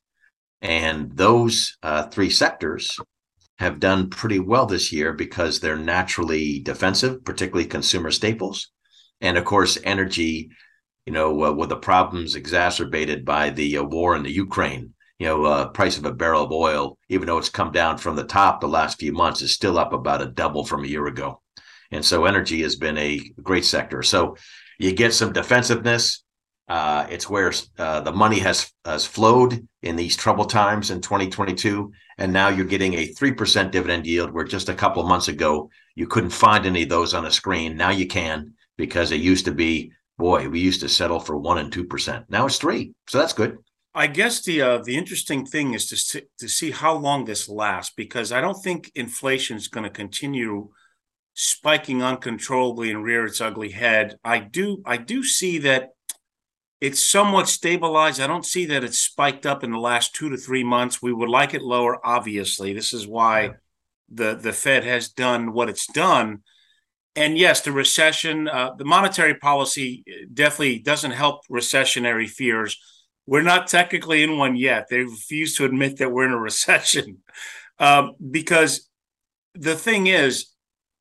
And 0.61 1.15
those 1.15 1.77
uh, 1.81 2.03
three 2.07 2.29
sectors 2.29 2.99
have 3.59 3.79
done 3.79 4.09
pretty 4.09 4.39
well 4.39 4.65
this 4.65 4.91
year 4.91 5.13
because 5.13 5.59
they're 5.59 5.77
naturally 5.77 6.59
defensive, 6.59 7.23
particularly 7.25 7.67
consumer 7.67 8.09
staples. 8.09 8.71
And 9.19 9.37
of 9.37 9.43
course, 9.43 9.77
energy, 9.83 10.49
you 11.05 11.11
know, 11.11 11.43
uh, 11.43 11.51
with 11.51 11.69
the 11.69 11.75
problems 11.75 12.35
exacerbated 12.35 13.25
by 13.25 13.49
the 13.49 13.77
uh, 13.77 13.83
war 13.83 14.15
in 14.15 14.23
the 14.23 14.31
Ukraine, 14.31 14.93
you 15.17 15.27
know, 15.27 15.43
uh, 15.43 15.67
price 15.67 15.97
of 15.97 16.05
a 16.05 16.13
barrel 16.13 16.45
of 16.45 16.51
oil, 16.53 16.97
even 17.09 17.27
though 17.27 17.37
it's 17.37 17.49
come 17.49 17.73
down 17.73 17.97
from 17.97 18.15
the 18.15 18.23
top 18.23 18.61
the 18.61 18.67
last 18.67 18.97
few 18.97 19.11
months, 19.11 19.41
is 19.41 19.51
still 19.51 19.77
up 19.77 19.91
about 19.91 20.21
a 20.21 20.27
double 20.27 20.63
from 20.63 20.85
a 20.85 20.87
year 20.87 21.07
ago. 21.07 21.41
And 21.91 22.05
so 22.05 22.25
energy 22.25 22.61
has 22.61 22.77
been 22.77 22.97
a 22.97 23.19
great 23.43 23.65
sector. 23.65 24.03
So 24.03 24.37
you 24.77 24.93
get 24.93 25.13
some 25.13 25.33
defensiveness. 25.33 26.23
Uh, 26.69 27.07
it's 27.09 27.27
where 27.27 27.51
uh, 27.79 27.99
the 28.01 28.11
money 28.11 28.37
has 28.39 28.71
has 28.85 29.03
flowed 29.03 29.67
in 29.81 29.95
these 29.95 30.15
troubled 30.15 30.51
times 30.51 30.91
in 30.91 31.01
2022, 31.01 31.91
and 32.19 32.31
now 32.31 32.49
you're 32.49 32.65
getting 32.65 32.93
a 32.93 33.07
three 33.07 33.31
percent 33.31 33.71
dividend 33.71 34.05
yield. 34.05 34.31
Where 34.31 34.43
just 34.43 34.69
a 34.69 34.75
couple 34.75 35.01
of 35.01 35.09
months 35.09 35.27
ago 35.27 35.71
you 35.95 36.05
couldn't 36.05 36.29
find 36.29 36.65
any 36.65 36.83
of 36.83 36.89
those 36.89 37.15
on 37.15 37.25
a 37.25 37.31
screen. 37.31 37.75
Now 37.75 37.89
you 37.89 38.05
can 38.05 38.53
because 38.77 39.11
it 39.11 39.19
used 39.19 39.45
to 39.45 39.51
be, 39.51 39.91
boy, 40.17 40.47
we 40.47 40.59
used 40.59 40.81
to 40.81 40.89
settle 40.89 41.19
for 41.19 41.35
one 41.35 41.57
and 41.57 41.71
two 41.71 41.85
percent. 41.85 42.25
Now 42.29 42.45
it's 42.45 42.59
three, 42.59 42.93
so 43.07 43.17
that's 43.17 43.33
good. 43.33 43.57
I 43.95 44.05
guess 44.05 44.43
the 44.43 44.61
uh, 44.61 44.77
the 44.77 44.95
interesting 44.95 45.47
thing 45.47 45.73
is 45.73 45.87
to 45.87 46.23
to 46.37 46.47
see 46.47 46.69
how 46.69 46.93
long 46.93 47.25
this 47.25 47.49
lasts 47.49 47.93
because 47.97 48.31
I 48.31 48.41
don't 48.41 48.61
think 48.61 48.91
inflation 48.93 49.57
is 49.57 49.67
going 49.67 49.85
to 49.85 49.89
continue 49.89 50.69
spiking 51.33 52.03
uncontrollably 52.03 52.91
and 52.91 53.03
rear 53.03 53.25
its 53.25 53.41
ugly 53.41 53.71
head. 53.71 54.17
I 54.23 54.37
do 54.37 54.83
I 54.85 54.97
do 54.97 55.23
see 55.23 55.57
that 55.59 55.89
it's 56.81 57.03
somewhat 57.03 57.49
stabilized. 57.49 58.21
I 58.21 58.27
don't 58.27 58.45
see 58.45 58.65
that 58.67 58.83
it's 58.83 58.99
spiked 58.99 59.45
up 59.45 59.63
in 59.63 59.71
the 59.71 59.79
last 59.79 60.15
two 60.15 60.29
to 60.29 60.37
three 60.37 60.63
months. 60.63 61.01
We 61.01 61.13
would 61.13 61.29
like 61.29 61.53
it 61.53 61.61
lower, 61.61 61.99
obviously. 62.05 62.73
This 62.73 62.93
is 62.93 63.05
why 63.07 63.51
the 64.09 64.35
the 64.35 64.53
Fed 64.53 64.83
has 64.83 65.09
done 65.09 65.53
what 65.53 65.69
it's 65.69 65.87
done. 65.87 66.43
and 67.15 67.37
yes, 67.37 67.61
the 67.61 67.71
recession, 67.71 68.47
uh, 68.47 68.71
the 68.77 68.85
monetary 68.85 69.35
policy 69.35 70.03
definitely 70.33 70.79
doesn't 70.79 71.11
help 71.11 71.41
recessionary 71.51 72.29
fears. 72.29 72.77
We're 73.25 73.41
not 73.41 73.67
technically 73.67 74.23
in 74.23 74.37
one 74.37 74.55
yet. 74.55 74.87
They 74.89 74.99
refuse 75.01 75.55
to 75.57 75.65
admit 75.65 75.97
that 75.97 76.11
we're 76.11 76.25
in 76.25 76.31
a 76.31 76.39
recession 76.51 77.17
um, 77.79 78.13
because 78.31 78.89
the 79.53 79.75
thing 79.75 80.07
is, 80.07 80.47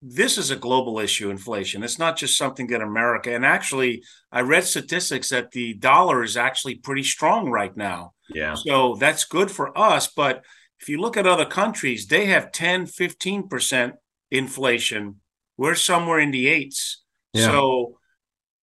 this 0.00 0.38
is 0.38 0.50
a 0.50 0.56
global 0.56 1.00
issue, 1.00 1.30
inflation. 1.30 1.82
It's 1.82 1.98
not 1.98 2.16
just 2.16 2.38
something 2.38 2.68
that 2.68 2.82
America, 2.82 3.34
and 3.34 3.44
actually, 3.44 4.02
I 4.30 4.42
read 4.42 4.64
statistics 4.64 5.30
that 5.30 5.50
the 5.50 5.74
dollar 5.74 6.22
is 6.22 6.36
actually 6.36 6.76
pretty 6.76 7.02
strong 7.02 7.50
right 7.50 7.76
now. 7.76 8.12
Yeah. 8.30 8.54
So 8.54 8.94
that's 8.94 9.24
good 9.24 9.50
for 9.50 9.76
us. 9.76 10.06
But 10.06 10.44
if 10.80 10.88
you 10.88 11.00
look 11.00 11.16
at 11.16 11.26
other 11.26 11.46
countries, 11.46 12.06
they 12.06 12.26
have 12.26 12.52
10, 12.52 12.86
15% 12.86 13.92
inflation. 14.30 15.16
We're 15.56 15.74
somewhere 15.74 16.20
in 16.20 16.30
the 16.30 16.46
eights. 16.46 17.02
Yeah. 17.32 17.46
So 17.46 17.98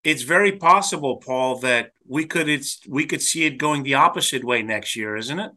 it's 0.04 0.22
very 0.22 0.54
possible, 0.54 1.18
Paul, 1.18 1.60
that 1.60 1.92
we 2.08 2.26
could 2.26 2.48
it's 2.48 2.80
we 2.88 3.06
could 3.06 3.22
see 3.22 3.46
it 3.46 3.58
going 3.58 3.84
the 3.84 3.96
opposite 3.96 4.44
way 4.44 4.62
next 4.62 4.96
year, 4.96 5.18
isn't 5.18 5.40
it? 5.40 5.52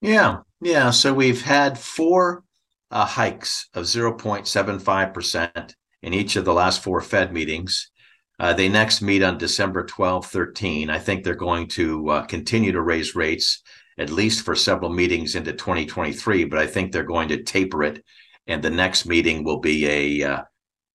Yeah. 0.00 0.38
Yeah. 0.60 0.90
So 0.90 1.14
we've 1.14 1.42
had 1.42 1.78
four 1.78 2.42
uh, 2.90 3.04
hikes 3.04 3.68
of 3.74 3.84
0.75% 3.84 5.74
in 6.02 6.14
each 6.14 6.36
of 6.36 6.44
the 6.44 6.52
last 6.52 6.82
four 6.82 7.00
Fed 7.00 7.32
meetings. 7.32 7.90
Uh, 8.38 8.52
they 8.54 8.68
next 8.68 9.02
meet 9.02 9.22
on 9.22 9.38
December 9.38 9.84
12, 9.84 10.26
13. 10.26 10.90
I 10.90 10.98
think 10.98 11.22
they're 11.22 11.34
going 11.34 11.68
to 11.68 12.08
uh, 12.08 12.22
continue 12.24 12.72
to 12.72 12.80
raise 12.80 13.14
rates 13.14 13.62
at 13.98 14.10
least 14.10 14.44
for 14.44 14.54
several 14.54 14.90
meetings 14.90 15.34
into 15.34 15.52
2023, 15.52 16.44
but 16.44 16.58
I 16.58 16.66
think 16.66 16.90
they're 16.90 17.02
going 17.04 17.28
to 17.28 17.42
taper 17.42 17.84
it. 17.84 18.02
And 18.46 18.62
the 18.62 18.70
next 18.70 19.04
meeting 19.04 19.44
will 19.44 19.60
be 19.60 20.22
a 20.22 20.28
uh, 20.28 20.42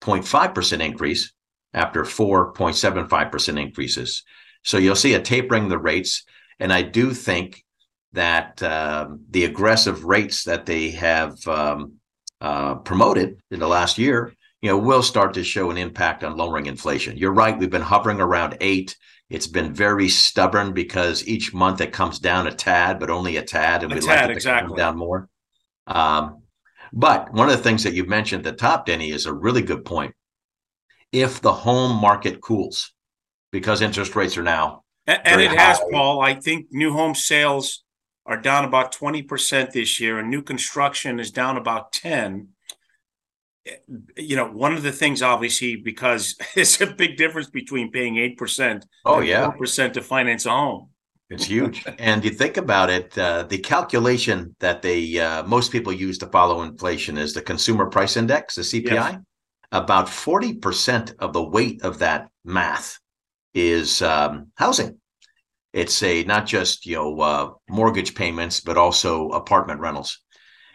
0.5% 0.02 0.80
increase 0.80 1.32
after 1.74 2.04
4.75% 2.04 3.62
increases. 3.62 4.24
So 4.64 4.80
you'll 4.80 4.96
see 4.96 5.14
a 5.14 5.22
tapering 5.22 5.70
the 5.70 5.78
rates. 5.78 6.24
And 6.60 6.74
I 6.74 6.82
do 6.82 7.14
think 7.14 7.64
that 8.16 8.62
um, 8.64 9.22
the 9.30 9.46
aggressive 9.46 10.04
rates 10.04 10.44
that 10.46 10.66
they 10.66 10.92
have 10.92 11.46
um, 11.48 11.94
uh, 12.42 12.76
promoted 12.76 13.40
in 13.52 13.60
the 13.60 13.68
last 13.68 13.98
year, 13.98 14.34
you 14.62 14.70
know, 14.70 14.78
will 14.78 15.04
start 15.04 15.34
to 15.36 15.44
show 15.44 15.70
an 15.70 15.78
impact 15.78 16.24
on 16.24 16.36
lowering 16.36 16.66
inflation. 16.66 17.18
You're 17.18 17.34
right; 17.34 17.58
wee've 17.58 17.70
been 17.70 17.82
hovering 17.82 18.20
around 18.20 18.58
eight. 18.62 18.98
It's 19.30 19.48
been 19.48 19.74
very 19.74 20.10
stubborn 20.10 20.74
because 20.74 21.28
each 21.28 21.54
month 21.54 21.82
it 21.82 21.94
comes 21.94 22.20
down 22.20 22.48
a 22.48 22.52
tad, 22.52 23.00
but 23.00 23.10
only 23.10 23.38
a 23.38 23.44
tad, 23.44 23.84
and 23.84 23.92
a 23.92 23.96
we 23.96 24.02
tad, 24.02 24.22
like 24.22 24.30
it 24.32 24.34
exactly. 24.34 24.64
to 24.64 24.68
come 24.70 24.78
down 24.78 24.98
more. 24.98 25.30
Um, 25.88 26.44
but 26.94 27.34
one 27.34 27.50
of 27.50 27.58
the 27.58 27.64
things 27.64 27.84
that 27.84 27.94
you 27.94 28.06
mentioned 28.06 28.46
at 28.46 28.58
the 28.58 28.58
top, 28.58 28.86
Denny, 28.86 29.12
is 29.12 29.26
a 29.26 29.34
really 29.34 29.62
good 29.62 29.86
point. 29.86 30.14
If 31.12 31.42
the 31.42 31.54
home 31.54 32.00
market 32.00 32.42
cools, 32.42 32.94
because 33.52 33.82
interest 33.82 34.16
rates 34.16 34.38
are 34.38 34.44
now 34.44 34.84
and, 35.08 35.22
and 35.24 35.42
it 35.42 35.50
high. 35.50 35.56
has, 35.56 35.82
Paul. 35.92 36.22
I 36.22 36.34
think 36.34 36.68
new 36.72 36.92
home 36.92 37.16
sales 37.16 37.85
are 38.26 38.42
down 38.42 38.66
about 38.66 38.94
20% 38.94 39.72
this 39.72 40.00
year 40.00 40.20
and 40.20 40.30
new 40.30 40.42
construction 40.42 41.20
is 41.20 41.32
down 41.32 41.58
about 41.58 41.92
10 41.94 42.50
you 44.16 44.36
know 44.36 44.46
one 44.46 44.74
of 44.74 44.84
the 44.84 44.92
things 44.92 45.22
obviously 45.22 45.76
because 45.76 46.36
it's 46.56 46.80
a 46.82 46.88
big 46.88 47.18
difference 47.18 47.50
between 47.50 47.92
paying 47.92 48.16
8% 48.16 48.84
oh 49.06 49.20
yeah. 49.20 49.52
4% 49.52 49.94
to 49.94 50.02
finance 50.02 50.46
a 50.46 50.52
home. 50.52 50.90
It's 51.32 51.46
huge. 51.46 51.84
And 51.98 52.24
you 52.24 52.30
think 52.30 52.58
about 52.58 52.92
it 52.92 53.18
uh, 53.18 53.44
the 53.44 53.58
calculation 53.58 54.56
that 54.60 54.84
they 54.84 55.18
uh, 55.18 55.44
most 55.44 55.72
people 55.72 55.92
use 55.92 56.20
to 56.20 56.28
follow 56.28 56.62
inflation 56.62 57.18
is 57.18 57.34
the 57.34 57.42
consumer 57.42 57.88
price 57.88 58.18
index 58.18 58.56
the 58.56 58.62
cpi 58.62 58.92
yes. 58.92 59.18
about 59.72 60.08
40% 60.08 61.16
of 61.20 61.34
the 61.34 61.42
weight 61.42 61.82
of 61.84 61.98
that 62.00 62.30
math 62.44 63.00
is 63.56 64.02
um, 64.04 64.52
housing 64.56 65.00
it's 65.76 66.02
a 66.04 66.24
not 66.24 66.46
just 66.46 66.86
you 66.86 66.96
know 66.96 67.20
uh, 67.20 67.52
mortgage 67.70 68.16
payments, 68.16 68.62
but 68.62 68.78
also 68.78 69.30
apartment 69.30 69.82
rentals. 69.82 70.22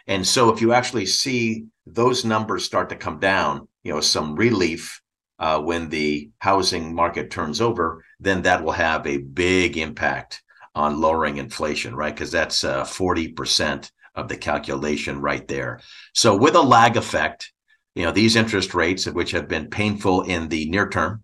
And 0.06 0.26
so, 0.26 0.50
if 0.50 0.60
you 0.60 0.74
actually 0.74 1.06
see 1.06 1.64
those 1.86 2.24
numbers 2.24 2.64
start 2.64 2.90
to 2.90 2.96
come 2.96 3.18
down, 3.18 3.66
you 3.82 3.92
know, 3.94 4.02
some 4.02 4.36
relief 4.36 5.00
uh, 5.38 5.58
when 5.60 5.88
the 5.88 6.30
housing 6.38 6.94
market 6.94 7.30
turns 7.30 7.62
over, 7.62 8.04
then 8.20 8.42
that 8.42 8.62
will 8.62 8.72
have 8.72 9.06
a 9.06 9.16
big 9.16 9.78
impact 9.78 10.42
on 10.74 11.00
lowering 11.00 11.38
inflation, 11.38 11.96
right? 11.96 12.14
Because 12.14 12.30
that's 12.30 12.62
uh, 12.62 12.84
forty 12.84 13.28
percent 13.28 13.90
of 14.14 14.28
the 14.28 14.36
calculation 14.36 15.18
right 15.22 15.48
there. 15.48 15.80
So, 16.14 16.36
with 16.36 16.54
a 16.56 16.60
lag 16.60 16.98
effect, 16.98 17.52
you 17.94 18.04
know, 18.04 18.12
these 18.12 18.36
interest 18.36 18.74
rates, 18.74 19.06
which 19.06 19.30
have 19.30 19.48
been 19.48 19.70
painful 19.70 20.22
in 20.22 20.48
the 20.48 20.68
near 20.68 20.90
term, 20.90 21.22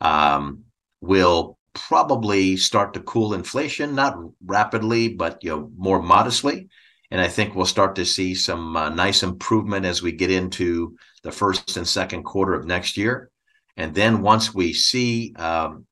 um, 0.00 0.64
will 1.00 1.58
probably 1.74 2.56
start 2.56 2.94
to 2.94 3.00
cool 3.00 3.34
inflation, 3.34 3.94
not 3.94 4.18
rapidly, 4.44 5.08
but 5.08 5.42
you 5.42 5.50
know 5.50 5.70
more 5.76 6.02
modestly. 6.02 6.68
And 7.10 7.20
I 7.20 7.28
think 7.28 7.54
we'll 7.54 7.66
start 7.66 7.96
to 7.96 8.06
see 8.06 8.34
some 8.34 8.76
uh, 8.76 8.88
nice 8.88 9.22
improvement 9.22 9.84
as 9.84 10.02
we 10.02 10.12
get 10.12 10.30
into 10.30 10.96
the 11.22 11.32
first 11.32 11.76
and 11.76 11.86
second 11.86 12.22
quarter 12.22 12.54
of 12.54 12.66
next 12.66 12.96
year. 12.96 13.30
And 13.76 13.94
then 13.94 14.22
once 14.22 14.54
we 14.54 14.72
see 14.72 15.34
um, 15.36 15.86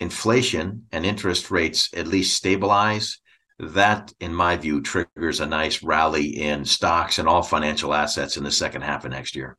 inflation 0.00 0.86
and 0.92 1.06
interest 1.06 1.50
rates 1.50 1.90
at 1.94 2.06
least 2.06 2.36
stabilize, 2.36 3.18
that, 3.60 4.12
in 4.20 4.32
my 4.32 4.56
view, 4.56 4.80
triggers 4.80 5.40
a 5.40 5.46
nice 5.46 5.82
rally 5.82 6.40
in 6.42 6.64
stocks 6.64 7.18
and 7.18 7.28
all 7.28 7.42
financial 7.42 7.92
assets 7.92 8.36
in 8.36 8.44
the 8.44 8.52
second 8.52 8.82
half 8.82 9.04
of 9.04 9.10
next 9.10 9.34
year. 9.34 9.56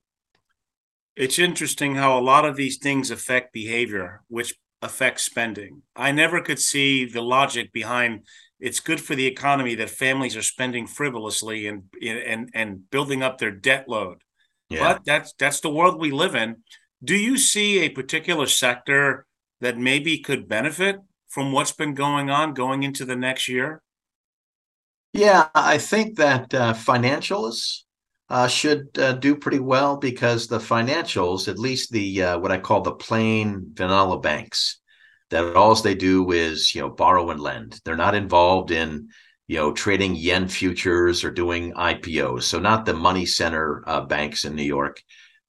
It's 1.16 1.38
interesting 1.38 1.96
how 1.96 2.18
a 2.18 2.22
lot 2.22 2.46
of 2.46 2.56
these 2.56 2.78
things 2.78 3.12
affect 3.12 3.52
behavior, 3.52 4.22
which 4.30 4.56
affect 4.82 5.20
spending. 5.20 5.82
I 5.96 6.12
never 6.12 6.42
could 6.42 6.60
see 6.60 7.06
the 7.06 7.22
logic 7.22 7.72
behind 7.74 8.26
it's 8.60 8.80
good 8.82 9.00
for 9.00 9.16
the 9.16 9.26
economy 9.26 9.76
that 9.76 9.90
families 9.90 10.36
are 10.36 10.42
spending 10.42 10.86
frivolously 10.86 11.68
and 11.68 11.84
and 12.04 12.50
and 12.54 12.90
building 12.90 13.24
up 13.24 13.38
their 13.38 13.52
debt 13.52 13.88
load. 13.88 14.22
Yeah. 14.70 14.80
But 14.80 15.06
that's 15.06 15.34
that's 15.40 15.62
the 15.62 15.70
world 15.70 16.00
we 16.00 16.12
live 16.12 16.36
in. 16.36 16.58
Do 17.04 17.16
you 17.16 17.38
see 17.38 17.80
a 17.80 17.90
particular 17.90 18.46
sector 18.46 19.26
that 19.62 19.78
maybe 19.78 20.20
could 20.20 20.50
benefit 20.50 20.98
from 21.30 21.52
what's 21.52 21.72
been 21.72 21.94
going 21.94 22.30
on 22.30 22.54
going 22.54 22.84
into 22.84 23.06
the 23.06 23.16
next 23.16 23.48
year? 23.48 23.82
Yeah, 25.14 25.48
I 25.56 25.78
think 25.78 26.18
that 26.18 26.54
uh, 26.54 26.74
financials 26.74 27.84
uh, 28.30 28.48
should 28.48 28.98
uh, 29.00 29.14
do 29.14 29.36
pretty 29.36 29.60
well 29.60 29.98
because 29.98 30.48
the 30.48 30.60
financials, 30.60 31.48
at 31.48 31.58
least 31.58 31.92
the 31.92 32.24
uh, 32.24 32.40
what 32.40 32.52
I 32.52 32.60
call 32.60 32.82
the 32.82 32.92
plain 32.92 33.72
vanilla 33.74 34.20
banks, 34.20 34.80
that 35.32 35.56
all 35.56 35.74
they 35.76 35.96
do 35.96 36.32
is 36.32 36.74
you 36.76 36.82
know 36.82 36.90
borrow 36.90 37.32
and 37.32 37.40
lend. 37.40 37.80
They're 37.84 37.96
not 37.96 38.16
involved 38.16 38.72
in 38.72 39.10
you 39.48 39.58
know 39.58 39.74
trading 39.74 40.16
yen 40.16 40.48
futures 40.48 41.24
or 41.24 41.32
doing 41.32 41.74
IPOs. 41.74 42.44
So 42.44 42.60
not 42.60 42.86
the 42.86 42.94
money 42.94 43.26
center 43.26 43.84
uh, 43.88 44.02
banks 44.02 44.46
in 44.46 44.56
New 44.56 44.64
York, 44.64 45.02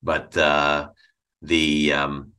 but 0.03 0.35
uh, 0.37 0.89
the 1.43 1.93
um, 1.93 2.33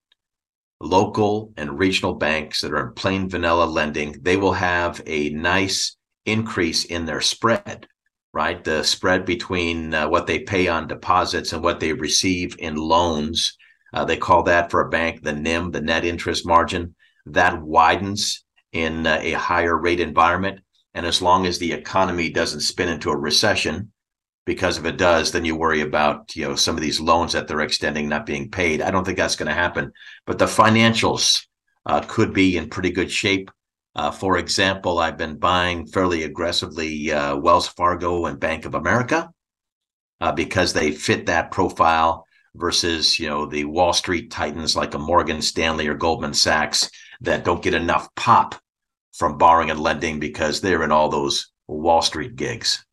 local 0.80 1.54
and 1.56 1.78
regional 1.78 2.16
banks 2.16 2.62
that 2.62 2.74
are 2.74 2.88
in 2.88 2.94
plain 2.94 3.30
vanilla 3.30 3.66
lending. 3.66 4.18
They 4.22 4.38
will 4.38 4.54
have 4.54 5.02
a 5.06 5.30
nice 5.30 5.98
increase 6.26 6.86
in 6.86 7.06
their 7.06 7.22
spread 7.22 7.88
right? 8.34 8.64
The 8.64 8.84
spread 8.84 9.26
between 9.26 9.94
uh, 9.94 10.08
what 10.08 10.28
they 10.28 10.40
pay 10.40 10.68
on 10.68 10.88
deposits 10.88 11.54
and 11.54 11.64
what 11.64 11.80
they 11.80 11.94
receive 11.94 12.56
in 12.60 12.76
loans. 12.76 13.58
Uh, 13.94 14.06
they 14.06 14.18
call 14.18 14.44
that 14.44 14.72
for 14.72 14.82
a 14.82 14.90
bank 14.90 15.24
the 15.24 15.34
NIM, 15.34 15.72
the 15.72 15.82
net 15.82 16.06
interest 16.06 16.46
margin. 16.46 16.96
That 17.26 17.62
widens 17.62 18.44
in 18.72 19.06
uh, 19.06 19.20
a 19.22 19.34
higher 19.34 19.78
rate 19.78 20.00
environment. 20.00 20.62
And 20.94 21.06
as 21.06 21.22
long 21.22 21.46
as 21.46 21.60
the 21.60 21.74
economy 21.74 22.30
doesn't 22.30 22.62
spin 22.62 22.90
into 22.90 23.12
a 23.12 23.18
recession, 23.18 23.92
because 24.46 24.78
if 24.78 24.86
it 24.86 24.98
does, 24.98 25.32
then 25.32 25.46
you 25.46 25.56
worry 25.56 25.82
about 25.82 26.36
you 26.36 26.48
know 26.48 26.56
some 26.56 26.76
of 26.76 26.82
these 26.82 27.00
loans 27.00 27.34
that 27.34 27.48
they're 27.48 27.62
extending 27.62 28.10
not 28.10 28.26
being 28.26 28.50
paid. 28.50 28.82
I 28.82 28.92
don't 28.92 29.06
think 29.06 29.18
that's 29.18 29.36
going 29.36 29.48
to 29.48 29.54
happen. 29.54 29.92
But 30.26 30.40
the 30.40 30.46
financials 30.46 31.46
uh, 31.86 32.02
could 32.02 32.34
be 32.34 32.58
in 32.58 32.70
pretty 32.70 32.92
good 32.92 33.12
shape. 33.12 33.52
Uh, 33.94 34.12
for 34.12 34.38
example, 34.38 35.00
I've 35.00 35.18
been 35.18 35.38
buying 35.38 35.86
fairly 35.86 36.24
aggressively 36.24 37.12
uh, 37.12 37.36
Wells 37.36 37.68
Fargo 37.68 38.26
and 38.26 38.40
Bank 38.40 38.66
of 38.66 38.74
America 38.74 39.30
uh, 40.22 40.32
because 40.32 40.72
they 40.72 40.92
fit 40.92 41.26
that 41.26 41.52
profile 41.52 42.26
versus 42.56 43.20
you 43.20 43.28
know 43.28 43.46
the 43.46 43.66
Wall 43.66 43.94
Street 43.94 44.32
titans 44.32 44.76
like 44.76 44.94
a 44.94 45.00
Morgan 45.00 45.42
Stanley 45.42 45.88
or 45.88 45.94
Goldman 45.94 46.34
Sachs 46.34 46.90
that 47.22 47.44
don't 47.44 47.64
get 47.64 47.74
enough 47.74 48.08
pop 48.16 48.56
from 49.14 49.38
borrowing 49.38 49.72
and 49.72 49.80
lending 49.80 50.20
because 50.20 50.62
they're 50.62 50.84
in 50.84 50.92
all 50.92 51.10
those 51.10 51.52
Wall 51.68 52.02
Street 52.02 52.36
gigs. 52.38 52.86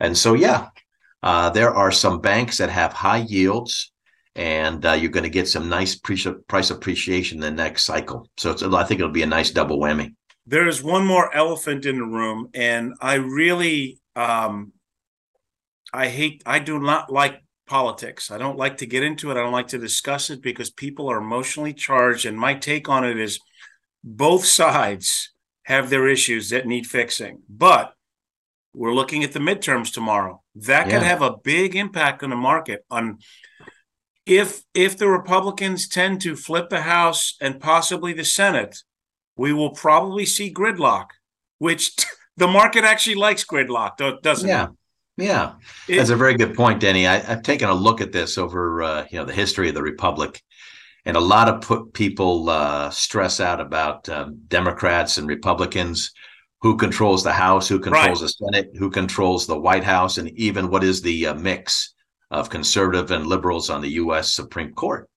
And 0.00 0.16
so, 0.16 0.34
yeah, 0.34 0.68
uh, 1.22 1.50
there 1.50 1.74
are 1.74 1.90
some 1.90 2.20
banks 2.20 2.58
that 2.58 2.70
have 2.70 2.92
high 2.92 3.24
yields 3.28 3.92
and 4.36 4.86
uh, 4.86 4.92
you're 4.92 5.10
going 5.10 5.24
to 5.24 5.30
get 5.30 5.48
some 5.48 5.68
nice 5.68 5.96
price 5.96 6.70
appreciation 6.70 7.38
in 7.38 7.42
the 7.42 7.62
next 7.62 7.82
cycle. 7.82 8.28
So 8.36 8.54
I 8.76 8.84
think 8.84 9.00
it'll 9.00 9.12
be 9.12 9.24
a 9.24 9.26
nice 9.26 9.50
double 9.50 9.80
whammy 9.80 10.14
there's 10.48 10.82
one 10.82 11.06
more 11.06 11.34
elephant 11.34 11.84
in 11.84 11.98
the 11.98 12.04
room, 12.04 12.48
and 12.54 12.94
I 13.02 13.14
really, 13.14 14.00
um, 14.16 14.72
I 15.92 16.08
hate, 16.08 16.42
I 16.46 16.58
do 16.58 16.78
not 16.78 17.12
like 17.12 17.42
politics. 17.66 18.30
I 18.30 18.38
don't 18.38 18.56
like 18.56 18.78
to 18.78 18.86
get 18.86 19.02
into 19.02 19.30
it. 19.30 19.36
I 19.36 19.42
don't 19.42 19.52
like 19.52 19.68
to 19.68 19.78
discuss 19.78 20.30
it 20.30 20.40
because 20.40 20.70
people 20.70 21.10
are 21.10 21.18
emotionally 21.18 21.74
charged. 21.74 22.24
And 22.24 22.38
my 22.38 22.54
take 22.54 22.88
on 22.88 23.04
it 23.04 23.18
is 23.18 23.38
both 24.02 24.46
sides 24.46 25.32
have 25.64 25.90
their 25.90 26.08
issues 26.08 26.48
that 26.48 26.66
need 26.66 26.86
fixing. 26.86 27.42
But 27.48 27.92
we're 28.72 28.94
looking 28.94 29.24
at 29.24 29.32
the 29.32 29.38
midterms 29.40 29.92
tomorrow. 29.92 30.42
That 30.54 30.86
yeah. 30.86 30.94
could 30.94 31.06
have 31.06 31.20
a 31.20 31.36
big 31.36 31.76
impact 31.76 32.22
on 32.22 32.30
the 32.30 32.36
market. 32.36 32.86
On 32.90 33.18
if 34.24 34.62
if 34.72 34.96
the 34.96 35.08
Republicans 35.08 35.88
tend 35.88 36.22
to 36.22 36.36
flip 36.36 36.70
the 36.70 36.82
House 36.82 37.36
and 37.40 37.60
possibly 37.60 38.14
the 38.14 38.24
Senate, 38.24 38.82
we 39.38 39.52
will 39.52 39.70
probably 39.70 40.26
see 40.26 40.52
gridlock, 40.52 41.06
which 41.58 41.96
the 42.36 42.48
market 42.48 42.84
actually 42.84 43.14
likes 43.14 43.44
gridlock, 43.44 44.20
doesn't 44.22 44.48
yeah. 44.48 44.64
it? 44.64 44.70
Yeah, 45.16 45.54
that's 45.88 46.10
a 46.10 46.16
very 46.16 46.36
good 46.36 46.54
point, 46.54 46.78
Denny. 46.78 47.08
I, 47.08 47.18
have 47.18 47.42
taken 47.42 47.68
a 47.68 47.74
look 47.74 48.00
at 48.00 48.12
this 48.12 48.38
over 48.38 48.84
uh, 48.84 49.06
you 49.10 49.18
know 49.18 49.24
the 49.24 49.32
history 49.32 49.68
of 49.68 49.74
the 49.74 49.82
republic, 49.82 50.40
and 51.04 51.16
a 51.16 51.20
lot 51.20 51.48
of 51.48 51.60
put 51.60 51.92
people 51.92 52.48
uh, 52.48 52.90
stress 52.90 53.40
out 53.40 53.60
about 53.60 54.08
um, 54.08 54.42
Democrats 54.46 55.18
and 55.18 55.26
Republicans, 55.26 56.12
who 56.60 56.76
controls 56.76 57.24
the 57.24 57.32
House, 57.32 57.66
who 57.66 57.80
controls 57.80 58.20
right. 58.22 58.28
the 58.28 58.28
Senate, 58.28 58.70
who 58.78 58.90
controls 58.90 59.48
the 59.48 59.58
White 59.58 59.82
House, 59.82 60.18
and 60.18 60.28
even 60.38 60.70
what 60.70 60.84
is 60.84 61.02
the 61.02 61.26
uh, 61.26 61.34
mix 61.34 61.94
of 62.30 62.48
conservative 62.48 63.10
and 63.10 63.26
liberals 63.26 63.70
on 63.70 63.80
the 63.80 63.94
U.S. 63.94 64.32
Supreme 64.32 64.72
Court. 64.72 65.10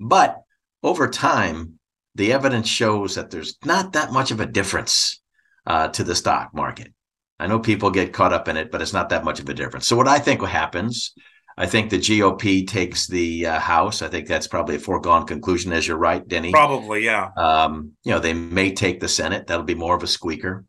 But 0.00 0.42
over 0.82 1.08
time, 1.08 1.78
the 2.14 2.32
evidence 2.32 2.68
shows 2.68 3.14
that 3.14 3.30
there's 3.30 3.56
not 3.64 3.92
that 3.92 4.12
much 4.12 4.30
of 4.30 4.40
a 4.40 4.46
difference 4.46 5.20
uh, 5.66 5.88
to 5.88 6.04
the 6.04 6.14
stock 6.14 6.54
market. 6.54 6.92
I 7.38 7.46
know 7.46 7.58
people 7.58 7.90
get 7.90 8.12
caught 8.12 8.32
up 8.32 8.48
in 8.48 8.56
it, 8.56 8.70
but 8.70 8.80
it's 8.80 8.92
not 8.92 9.08
that 9.08 9.24
much 9.24 9.40
of 9.40 9.48
a 9.48 9.54
difference. 9.54 9.86
So 9.86 9.96
what 9.96 10.06
I 10.06 10.18
think 10.18 10.40
happens, 10.42 11.12
I 11.56 11.66
think 11.66 11.90
the 11.90 11.98
GOP 11.98 12.66
takes 12.66 13.06
the 13.06 13.46
uh, 13.46 13.58
House. 13.58 14.02
I 14.02 14.08
think 14.08 14.28
that's 14.28 14.46
probably 14.46 14.76
a 14.76 14.80
foregone 14.80 15.26
conclusion, 15.26 15.72
as 15.72 15.86
you're 15.86 15.96
right, 15.96 16.26
Denny. 16.26 16.52
Probably, 16.52 17.04
yeah. 17.04 17.30
Um, 17.36 17.92
you 18.04 18.12
know, 18.12 18.20
they 18.20 18.34
may 18.34 18.72
take 18.72 19.00
the 19.00 19.08
Senate. 19.08 19.46
That'll 19.46 19.64
be 19.64 19.74
more 19.74 19.96
of 19.96 20.02
a 20.02 20.08
squeaker. 20.08 20.64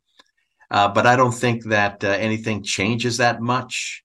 Uh, 0.71 0.87
but 0.87 1.05
I 1.05 1.15
don't 1.15 1.31
think 1.31 1.65
that 1.65 2.03
uh, 2.03 2.07
anything 2.07 2.63
changes 2.63 3.17
that 3.17 3.41
much. 3.41 4.03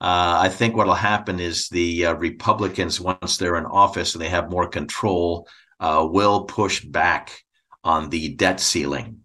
Uh, 0.00 0.38
I 0.40 0.48
think 0.48 0.76
what 0.76 0.86
will 0.86 0.94
happen 0.94 1.40
is 1.40 1.68
the 1.68 2.06
uh, 2.06 2.14
Republicans, 2.14 3.00
once 3.00 3.36
they're 3.36 3.56
in 3.56 3.66
office 3.66 4.14
and 4.14 4.22
they 4.22 4.28
have 4.28 4.50
more 4.50 4.68
control, 4.68 5.48
uh, 5.80 6.06
will 6.10 6.44
push 6.44 6.84
back 6.84 7.44
on 7.84 8.10
the 8.10 8.34
debt 8.34 8.60
ceiling 8.60 9.20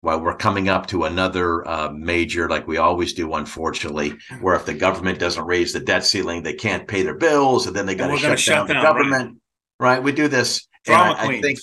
While 0.00 0.20
we're 0.20 0.36
coming 0.36 0.68
up 0.68 0.86
to 0.88 1.04
another 1.04 1.66
uh, 1.66 1.90
major, 1.90 2.48
like 2.48 2.68
we 2.68 2.76
always 2.76 3.14
do, 3.14 3.34
unfortunately, 3.34 4.14
where 4.40 4.54
if 4.54 4.66
the 4.66 4.74
government 4.74 5.18
doesn't 5.18 5.44
raise 5.44 5.72
the 5.72 5.80
debt 5.80 6.04
ceiling, 6.04 6.42
they 6.42 6.54
can't 6.54 6.86
pay 6.86 7.02
their 7.02 7.16
bills, 7.16 7.66
and 7.66 7.74
then 7.74 7.86
they 7.86 7.94
got 7.94 8.08
to 8.08 8.16
shut, 8.16 8.38
shut, 8.38 8.68
down, 8.68 8.76
the 8.76 8.82
government. 8.82 9.38
Right. 9.80 9.96
right? 9.96 10.02
We 10.02 10.12
do 10.12 10.28
this. 10.28 10.68
Drama 10.84 11.16
and 11.18 11.30
I, 11.30 11.36
I, 11.36 11.40
think, 11.40 11.58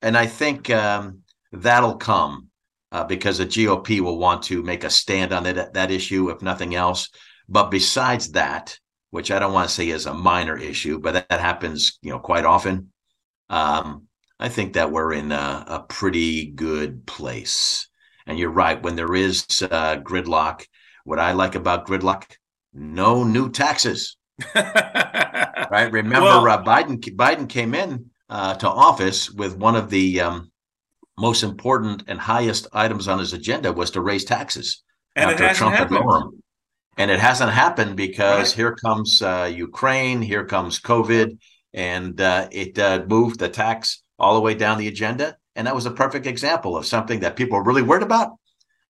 and 0.00 0.16
I 0.16 0.26
think 0.26 0.70
um, 0.70 1.20
that'll 1.52 1.96
come 1.96 2.48
uh, 2.90 3.04
because 3.04 3.38
the 3.38 3.46
GOP 3.46 4.00
will 4.00 4.18
want 4.18 4.44
to 4.44 4.62
make 4.62 4.84
a 4.84 4.90
stand 4.90 5.32
on 5.32 5.42
that 5.44 5.74
that 5.74 5.90
issue, 5.90 6.30
if 6.30 6.40
nothing 6.40 6.74
else. 6.74 7.10
But 7.48 7.70
besides 7.70 8.32
that, 8.32 8.78
which 9.10 9.30
I 9.30 9.38
don't 9.38 9.52
want 9.52 9.68
to 9.68 9.74
say 9.74 9.90
is 9.90 10.06
a 10.06 10.14
minor 10.14 10.56
issue, 10.56 10.98
but 10.98 11.12
that, 11.12 11.28
that 11.28 11.40
happens, 11.40 11.98
you 12.02 12.10
know, 12.10 12.18
quite 12.18 12.44
often. 12.44 12.92
Um, 13.50 14.08
I 14.38 14.48
think 14.48 14.74
that 14.74 14.90
we're 14.90 15.12
in 15.12 15.32
a, 15.32 15.64
a 15.66 15.80
pretty 15.88 16.46
good 16.46 17.06
place. 17.06 17.88
And 18.26 18.38
you're 18.38 18.50
right. 18.50 18.82
When 18.82 18.96
there 18.96 19.14
is 19.14 19.44
uh, 19.62 19.96
gridlock, 19.96 20.66
what 21.04 21.18
I 21.18 21.32
like 21.32 21.54
about 21.54 21.86
gridlock, 21.86 22.24
no 22.72 23.24
new 23.24 23.50
taxes. 23.50 24.16
right? 24.54 25.88
Remember, 25.92 26.26
well, 26.26 26.48
uh, 26.48 26.64
Biden 26.64 26.98
Biden 27.14 27.48
came 27.48 27.74
in 27.74 28.10
uh, 28.28 28.54
to 28.54 28.68
office 28.68 29.30
with 29.30 29.56
one 29.56 29.76
of 29.76 29.90
the 29.90 30.20
um, 30.20 30.50
most 31.18 31.42
important 31.42 32.04
and 32.08 32.18
highest 32.18 32.66
items 32.72 33.06
on 33.06 33.18
his 33.18 33.32
agenda 33.32 33.72
was 33.72 33.90
to 33.92 34.00
raise 34.00 34.24
taxes 34.24 34.82
and 35.14 35.30
after 35.30 35.54
Trump 35.54 35.76
had 35.76 35.90
lowered 35.90 36.22
them. 36.22 36.42
And 36.96 37.10
it 37.10 37.18
hasn't 37.18 37.50
happened 37.50 37.96
because 37.96 38.50
right. 38.50 38.56
here 38.56 38.74
comes 38.76 39.20
uh, 39.20 39.50
Ukraine, 39.52 40.22
here 40.22 40.44
comes 40.44 40.80
COVID, 40.80 41.38
and 41.74 42.20
uh, 42.20 42.48
it 42.52 42.78
uh, 42.78 43.04
moved 43.06 43.40
the 43.40 43.48
tax 43.48 44.02
all 44.18 44.34
the 44.34 44.40
way 44.40 44.54
down 44.54 44.78
the 44.78 44.88
agenda. 44.88 45.36
And 45.56 45.66
that 45.66 45.74
was 45.74 45.86
a 45.86 45.90
perfect 45.90 46.26
example 46.26 46.76
of 46.76 46.86
something 46.86 47.20
that 47.20 47.36
people 47.36 47.58
were 47.58 47.64
really 47.64 47.82
worried 47.82 48.02
about. 48.04 48.32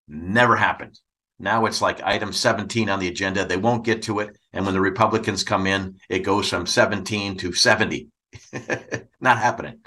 Never 0.06 0.54
happened. 0.54 0.98
Now 1.38 1.66
it's 1.66 1.82
like 1.82 2.02
item 2.02 2.32
17 2.32 2.88
on 2.88 3.00
the 3.00 3.08
agenda. 3.08 3.44
They 3.44 3.56
won't 3.56 3.84
get 3.84 4.02
to 4.02 4.20
it. 4.20 4.36
And 4.52 4.64
when 4.64 4.74
the 4.74 4.80
Republicans 4.80 5.42
come 5.42 5.66
in, 5.66 5.96
it 6.08 6.20
goes 6.20 6.48
from 6.48 6.66
17 6.66 7.38
to 7.38 7.52
70. 7.52 8.08
Not 9.20 9.38
happening. 9.38 9.80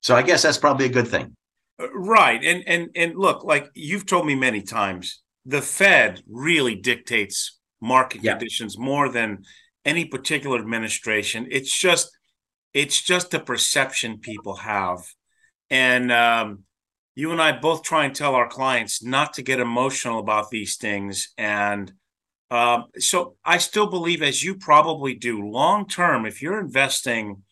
So 0.00 0.14
I 0.14 0.22
guess 0.22 0.42
that's 0.42 0.58
probably 0.58 0.86
a 0.86 0.90
good 0.90 1.08
thing. 1.08 1.36
Uh, 1.80 1.92
right. 1.92 2.42
And 2.42 2.62
and 2.66 2.90
and 2.94 3.16
look, 3.16 3.44
like 3.44 3.68
you've 3.74 4.06
told 4.06 4.26
me 4.26 4.34
many 4.34 4.62
times, 4.62 5.22
the 5.44 5.60
Fed 5.60 6.22
really 6.28 6.74
dictates 6.74 7.58
market 7.80 8.22
yeah. 8.22 8.32
conditions 8.32 8.78
more 8.78 9.08
than 9.08 9.44
any 9.84 10.04
particular 10.06 10.58
administration. 10.58 11.46
It's 11.50 11.76
just 11.76 12.13
it's 12.74 13.00
just 13.00 13.32
a 13.32 13.40
perception 13.40 14.18
people 14.18 14.56
have. 14.56 14.98
And 15.70 16.12
um, 16.12 16.64
you 17.14 17.30
and 17.30 17.40
I 17.40 17.52
both 17.52 17.84
try 17.84 18.04
and 18.04 18.14
tell 18.14 18.34
our 18.34 18.48
clients 18.48 19.02
not 19.02 19.34
to 19.34 19.42
get 19.42 19.60
emotional 19.60 20.18
about 20.18 20.50
these 20.50 20.76
things. 20.76 21.32
And 21.38 21.92
um, 22.50 22.86
so 22.98 23.36
I 23.44 23.58
still 23.58 23.86
believe, 23.86 24.22
as 24.22 24.42
you 24.42 24.56
probably 24.56 25.14
do, 25.14 25.48
long 25.48 25.86
term, 25.86 26.26
if 26.26 26.42
you're 26.42 26.60
investing 26.60 27.42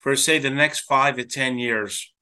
for, 0.00 0.14
say, 0.16 0.38
the 0.38 0.50
next 0.50 0.80
five 0.80 1.16
to 1.16 1.24
10 1.24 1.58
years, 1.58 2.12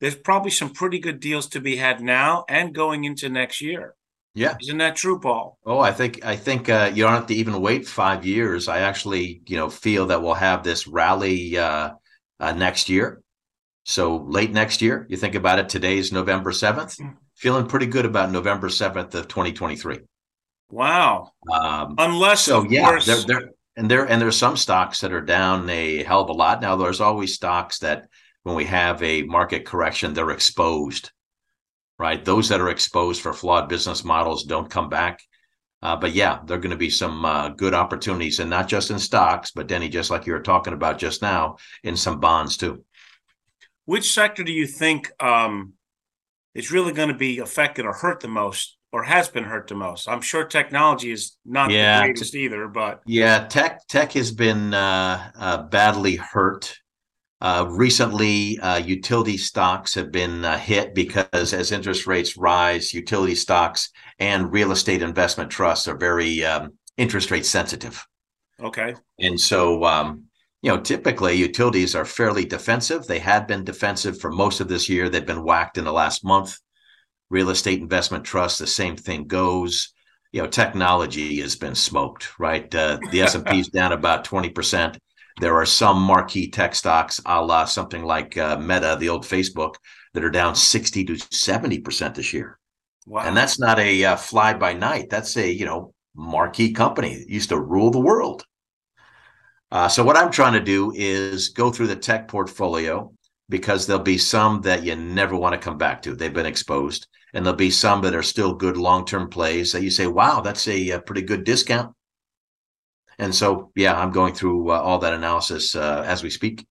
there's 0.00 0.14
probably 0.14 0.50
some 0.50 0.70
pretty 0.70 0.98
good 0.98 1.20
deals 1.20 1.48
to 1.48 1.60
be 1.60 1.76
had 1.76 2.02
now 2.02 2.44
and 2.48 2.74
going 2.74 3.04
into 3.04 3.30
next 3.30 3.62
year. 3.62 3.94
Yeah, 4.36 4.54
isn't 4.60 4.76
that 4.78 4.96
true, 4.96 5.18
Paul? 5.18 5.58
Oh, 5.64 5.78
I 5.78 5.92
think 5.92 6.22
I 6.22 6.36
think 6.36 6.68
uh, 6.68 6.92
you 6.94 7.02
don't 7.02 7.14
have 7.14 7.26
to 7.28 7.34
even 7.34 7.62
wait 7.62 7.88
five 7.88 8.26
years. 8.26 8.68
I 8.68 8.80
actually, 8.80 9.40
you 9.46 9.56
know, 9.56 9.70
feel 9.70 10.08
that 10.08 10.22
we'll 10.22 10.34
have 10.34 10.62
this 10.62 10.86
rally 10.86 11.56
uh, 11.56 11.92
uh, 12.38 12.52
next 12.52 12.90
year. 12.90 13.22
So 13.84 14.18
late 14.18 14.52
next 14.52 14.82
year, 14.82 15.06
you 15.08 15.16
think 15.16 15.36
about 15.36 15.58
it. 15.58 15.70
Today's 15.70 16.12
November 16.12 16.52
seventh. 16.52 16.98
Mm. 16.98 17.14
Feeling 17.34 17.66
pretty 17.66 17.86
good 17.86 18.04
about 18.04 18.30
November 18.30 18.68
seventh 18.68 19.14
of 19.14 19.26
twenty 19.26 19.54
twenty 19.54 19.76
three. 19.76 20.00
Wow. 20.70 21.30
Um, 21.50 21.94
Unless 21.96 22.42
so, 22.42 22.64
yeah, 22.64 22.84
course... 22.84 23.06
there, 23.06 23.22
there, 23.22 23.50
and 23.74 23.90
there 23.90 24.04
and 24.04 24.20
there's 24.20 24.36
some 24.36 24.58
stocks 24.58 25.00
that 25.00 25.14
are 25.14 25.22
down 25.22 25.70
a 25.70 26.02
hell 26.02 26.20
of 26.20 26.28
a 26.28 26.34
lot. 26.34 26.60
Now 26.60 26.76
there's 26.76 27.00
always 27.00 27.32
stocks 27.32 27.78
that 27.78 28.08
when 28.42 28.54
we 28.54 28.66
have 28.66 29.02
a 29.02 29.22
market 29.22 29.64
correction, 29.64 30.12
they're 30.12 30.30
exposed 30.30 31.10
right? 31.98 32.24
Those 32.24 32.48
that 32.48 32.60
are 32.60 32.70
exposed 32.70 33.22
for 33.22 33.32
flawed 33.32 33.68
business 33.68 34.04
models 34.04 34.44
don't 34.44 34.70
come 34.70 34.88
back. 34.88 35.20
Uh, 35.82 35.94
but 35.94 36.14
yeah, 36.14 36.40
there 36.44 36.56
are 36.56 36.60
going 36.60 36.70
to 36.70 36.76
be 36.76 36.90
some 36.90 37.24
uh, 37.24 37.50
good 37.50 37.74
opportunities, 37.74 38.40
and 38.40 38.50
not 38.50 38.68
just 38.68 38.90
in 38.90 38.98
stocks, 38.98 39.50
but 39.50 39.66
Denny, 39.66 39.88
just 39.88 40.10
like 40.10 40.26
you 40.26 40.32
were 40.32 40.40
talking 40.40 40.72
about 40.72 40.98
just 40.98 41.22
now, 41.22 41.56
in 41.84 41.96
some 41.96 42.18
bonds 42.18 42.56
too. 42.56 42.84
Which 43.84 44.12
sector 44.12 44.42
do 44.42 44.52
you 44.52 44.66
think 44.66 45.12
um, 45.22 45.74
is 46.54 46.72
really 46.72 46.92
going 46.92 47.08
to 47.10 47.14
be 47.14 47.38
affected 47.38 47.84
or 47.84 47.92
hurt 47.92 48.20
the 48.20 48.28
most, 48.28 48.76
or 48.90 49.04
has 49.04 49.28
been 49.28 49.44
hurt 49.44 49.68
the 49.68 49.74
most? 49.74 50.08
I'm 50.08 50.22
sure 50.22 50.44
technology 50.44 51.12
is 51.12 51.36
not 51.44 51.70
yeah, 51.70 52.00
the 52.00 52.06
greatest 52.06 52.32
t- 52.32 52.44
either, 52.44 52.66
but 52.68 53.02
yeah, 53.06 53.46
tech 53.46 53.86
tech 53.86 54.12
has 54.12 54.32
been 54.32 54.72
uh, 54.74 55.30
uh 55.38 55.62
badly 55.64 56.16
hurt. 56.16 56.78
Uh, 57.40 57.66
recently, 57.68 58.58
uh, 58.60 58.78
utility 58.78 59.36
stocks 59.36 59.94
have 59.94 60.10
been 60.10 60.44
uh, 60.44 60.56
hit 60.56 60.94
because 60.94 61.52
as 61.52 61.70
interest 61.70 62.06
rates 62.06 62.36
rise, 62.36 62.94
utility 62.94 63.34
stocks 63.34 63.90
and 64.18 64.52
real 64.52 64.72
estate 64.72 65.02
investment 65.02 65.50
trusts 65.50 65.86
are 65.86 65.98
very 65.98 66.44
um, 66.44 66.72
interest 66.96 67.30
rate 67.30 67.44
sensitive. 67.44 68.06
Okay. 68.58 68.94
And 69.18 69.38
so, 69.38 69.84
um, 69.84 70.24
you 70.62 70.70
know, 70.70 70.80
typically 70.80 71.34
utilities 71.34 71.94
are 71.94 72.06
fairly 72.06 72.46
defensive. 72.46 73.06
They 73.06 73.18
had 73.18 73.46
been 73.46 73.64
defensive 73.64 74.18
for 74.18 74.32
most 74.32 74.60
of 74.60 74.68
this 74.68 74.88
year. 74.88 75.10
They've 75.10 75.24
been 75.24 75.44
whacked 75.44 75.76
in 75.76 75.84
the 75.84 75.92
last 75.92 76.24
month. 76.24 76.56
Real 77.28 77.50
estate 77.50 77.80
investment 77.80 78.24
trusts, 78.24 78.58
the 78.58 78.66
same 78.66 78.96
thing 78.96 79.26
goes. 79.26 79.92
You 80.32 80.42
know, 80.42 80.48
technology 80.48 81.40
has 81.40 81.54
been 81.54 81.74
smoked, 81.74 82.38
right? 82.38 82.74
Uh, 82.74 82.98
the 83.10 83.22
S 83.22 83.34
and 83.34 83.44
P 83.44 83.60
is 83.60 83.68
down 83.68 83.92
about 83.92 84.24
twenty 84.24 84.48
percent 84.48 84.98
there 85.40 85.56
are 85.56 85.66
some 85.66 86.00
marquee 86.00 86.50
tech 86.50 86.74
stocks, 86.74 87.20
a 87.26 87.44
la 87.44 87.64
something 87.66 88.02
like 88.02 88.36
uh, 88.38 88.58
Meta, 88.58 88.96
the 88.98 89.08
old 89.08 89.24
Facebook, 89.24 89.74
that 90.14 90.24
are 90.24 90.30
down 90.30 90.54
60 90.54 91.04
to 91.04 91.12
70% 91.14 92.14
this 92.14 92.32
year. 92.32 92.58
Wow. 93.06 93.22
And 93.22 93.36
that's 93.36 93.58
not 93.58 93.78
a 93.78 94.04
uh, 94.04 94.16
fly 94.16 94.54
by 94.54 94.72
night. 94.72 95.10
That's 95.10 95.36
a, 95.36 95.50
you 95.50 95.66
know, 95.66 95.92
marquee 96.14 96.72
company 96.72 97.16
that 97.16 97.28
used 97.28 97.50
to 97.50 97.60
rule 97.60 97.90
the 97.90 98.00
world. 98.00 98.44
Uh, 99.70 99.88
so 99.88 100.02
what 100.04 100.16
I'm 100.16 100.30
trying 100.30 100.54
to 100.54 100.60
do 100.60 100.92
is 100.94 101.50
go 101.50 101.70
through 101.70 101.88
the 101.88 101.96
tech 101.96 102.28
portfolio 102.28 103.12
because 103.48 103.86
there'll 103.86 104.02
be 104.02 104.18
some 104.18 104.60
that 104.62 104.84
you 104.84 104.96
never 104.96 105.36
want 105.36 105.52
to 105.52 105.64
come 105.64 105.78
back 105.78 106.02
to. 106.02 106.14
They've 106.14 106.32
been 106.32 106.46
exposed. 106.46 107.06
And 107.34 107.44
there'll 107.44 107.56
be 107.56 107.70
some 107.70 108.00
that 108.02 108.14
are 108.14 108.22
still 108.22 108.54
good 108.54 108.76
long-term 108.76 109.28
plays 109.28 109.72
that 109.72 109.82
you 109.82 109.90
say, 109.90 110.06
wow, 110.06 110.40
that's 110.40 110.66
a, 110.68 110.90
a 110.90 111.00
pretty 111.00 111.22
good 111.22 111.44
discount. 111.44 111.94
And 113.18 113.34
so 113.34 113.70
yeah, 113.74 113.98
I'm 113.98 114.12
going 114.12 114.34
through 114.34 114.70
uh, 114.70 114.80
all 114.80 114.98
that 114.98 115.14
analysis 115.14 115.74
uh, 115.74 116.04
as 116.06 116.22
we 116.22 116.30
speak. 116.30 116.66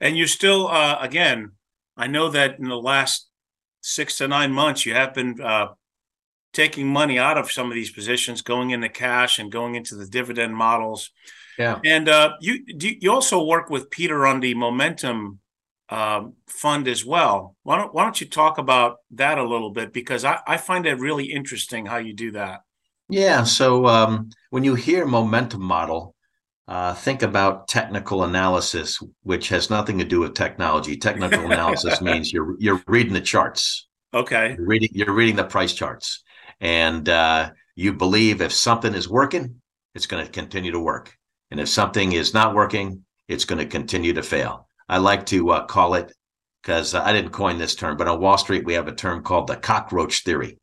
And 0.00 0.16
you 0.16 0.26
still, 0.26 0.66
uh, 0.66 0.98
again, 1.00 1.52
I 1.96 2.08
know 2.08 2.28
that 2.30 2.58
in 2.58 2.68
the 2.68 2.76
last 2.76 3.28
six 3.82 4.18
to 4.18 4.28
nine 4.28 4.52
months, 4.52 4.84
you 4.84 4.94
have 4.94 5.14
been 5.14 5.40
uh, 5.40 5.68
taking 6.52 6.88
money 6.88 7.18
out 7.18 7.38
of 7.38 7.52
some 7.52 7.68
of 7.68 7.74
these 7.74 7.90
positions, 7.90 8.42
going 8.42 8.70
into 8.70 8.88
cash 8.88 9.38
and 9.38 9.52
going 9.52 9.74
into 9.74 9.94
the 9.94 10.06
dividend 10.06 10.54
models. 10.54 11.10
Yeah. 11.58 11.78
And 11.84 12.08
uh, 12.08 12.34
you 12.40 12.64
you 12.66 13.12
also 13.12 13.44
work 13.44 13.70
with 13.70 13.90
Peter 13.90 14.26
on 14.26 14.40
the 14.40 14.54
momentum 14.54 15.40
uh, 15.88 16.24
fund 16.46 16.88
as 16.88 17.04
well. 17.04 17.56
Why 17.62 17.76
don't 17.76 17.94
Why 17.94 18.04
don't 18.04 18.20
you 18.20 18.26
talk 18.26 18.58
about 18.58 18.98
that 19.12 19.38
a 19.38 19.46
little 19.46 19.70
bit 19.70 19.92
because 19.92 20.24
I, 20.24 20.40
I 20.46 20.56
find 20.56 20.86
it 20.86 20.98
really 20.98 21.26
interesting 21.26 21.86
how 21.86 21.98
you 21.98 22.14
do 22.14 22.32
that. 22.32 22.62
Yeah. 23.08 23.44
So 23.44 23.86
um, 23.86 24.30
when 24.50 24.64
you 24.64 24.74
hear 24.74 25.04
momentum 25.06 25.62
model, 25.62 26.14
uh, 26.68 26.94
think 26.94 27.22
about 27.22 27.68
technical 27.68 28.24
analysis, 28.24 29.02
which 29.22 29.48
has 29.48 29.68
nothing 29.68 29.98
to 29.98 30.04
do 30.04 30.20
with 30.20 30.34
technology. 30.34 30.96
Technical 30.96 31.44
analysis 31.44 32.00
means 32.02 32.32
you're 32.32 32.56
you're 32.58 32.82
reading 32.86 33.12
the 33.12 33.20
charts. 33.20 33.88
Okay. 34.14 34.54
You're 34.56 34.66
reading 34.66 34.90
you're 34.92 35.12
reading 35.12 35.36
the 35.36 35.44
price 35.44 35.74
charts, 35.74 36.22
and 36.60 37.08
uh, 37.08 37.50
you 37.74 37.92
believe 37.92 38.40
if 38.40 38.52
something 38.52 38.94
is 38.94 39.08
working, 39.08 39.60
it's 39.94 40.06
going 40.06 40.24
to 40.24 40.30
continue 40.30 40.72
to 40.72 40.80
work, 40.80 41.14
and 41.50 41.58
if 41.58 41.68
something 41.68 42.12
is 42.12 42.32
not 42.32 42.54
working, 42.54 43.04
it's 43.28 43.44
going 43.44 43.58
to 43.58 43.66
continue 43.66 44.12
to 44.14 44.22
fail. 44.22 44.68
I 44.88 44.98
like 44.98 45.26
to 45.26 45.50
uh, 45.50 45.66
call 45.66 45.94
it 45.94 46.12
because 46.62 46.94
I 46.94 47.12
didn't 47.12 47.32
coin 47.32 47.58
this 47.58 47.74
term, 47.74 47.96
but 47.96 48.08
on 48.08 48.20
Wall 48.20 48.38
Street 48.38 48.64
we 48.64 48.74
have 48.74 48.88
a 48.88 48.94
term 48.94 49.22
called 49.22 49.48
the 49.48 49.56
cockroach 49.56 50.22
theory. 50.22 50.58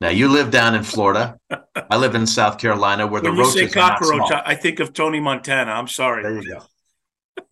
Now 0.00 0.10
you 0.10 0.28
live 0.28 0.50
down 0.50 0.74
in 0.74 0.82
Florida. 0.82 1.38
I 1.90 1.96
live 1.96 2.14
in 2.14 2.26
South 2.26 2.58
Carolina, 2.58 3.06
where 3.06 3.22
when 3.22 3.34
the 3.34 3.42
roaches 3.42 3.54
you 3.54 3.68
say 3.68 3.74
cockroach, 3.74 4.30
I 4.32 4.54
think 4.54 4.80
of 4.80 4.92
Tony 4.92 5.20
Montana. 5.20 5.70
I'm 5.70 5.88
sorry. 5.88 6.22
There 6.22 6.40
you 6.40 6.48
go. 6.48 6.62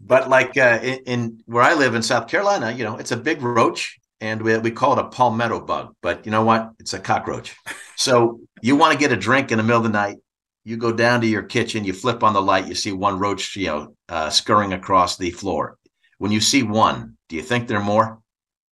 But 0.01 0.29
like 0.29 0.57
uh, 0.57 0.81
in, 0.83 0.99
in, 1.07 1.43
where 1.47 1.63
I 1.63 1.75
live 1.75 1.95
in 1.95 2.03
South 2.03 2.29
Carolina, 2.29 2.73
you 2.73 2.85
know, 2.85 2.97
it's 2.97 3.13
a 3.13 3.17
big 3.17 3.43
roach, 3.43 3.99
and 4.21 4.43
we 4.43 4.57
we 4.59 4.71
call 4.71 4.99
it 4.99 4.99
a 4.99 5.09
palmetto 5.09 5.61
bug. 5.61 5.95
But 6.03 6.27
you 6.27 6.33
know 6.33 6.45
what? 6.45 6.73
It's 6.79 6.95
a 6.95 6.99
cockroach. 6.99 7.55
So 7.97 8.41
you 8.63 8.77
want 8.77 8.93
to 8.93 8.99
get 8.99 9.13
a 9.13 9.17
drink 9.17 9.53
in 9.53 9.59
the 9.59 9.65
middle 9.65 9.79
of 9.79 9.85
the 9.85 9.91
night, 9.91 10.17
you 10.65 10.77
go 10.77 10.93
down 10.93 11.21
to 11.21 11.27
your 11.27 11.43
kitchen, 11.43 11.85
you 11.85 11.93
flip 11.93 12.23
on 12.23 12.35
the 12.35 12.43
light, 12.43 12.69
you 12.69 12.75
see 12.75 12.93
one 12.93 13.19
roach, 13.19 13.57
you 13.57 13.67
know, 13.67 13.97
uh, 14.09 14.31
scurrying 14.31 14.73
across 14.73 15.17
the 15.17 15.31
floor. 15.31 15.77
When 16.19 16.31
you 16.31 16.41
see 16.41 16.63
one, 16.63 17.17
do 17.29 17.37
you 17.37 17.43
think 17.43 17.67
there 17.67 17.79
are 17.79 17.85
more? 17.85 18.21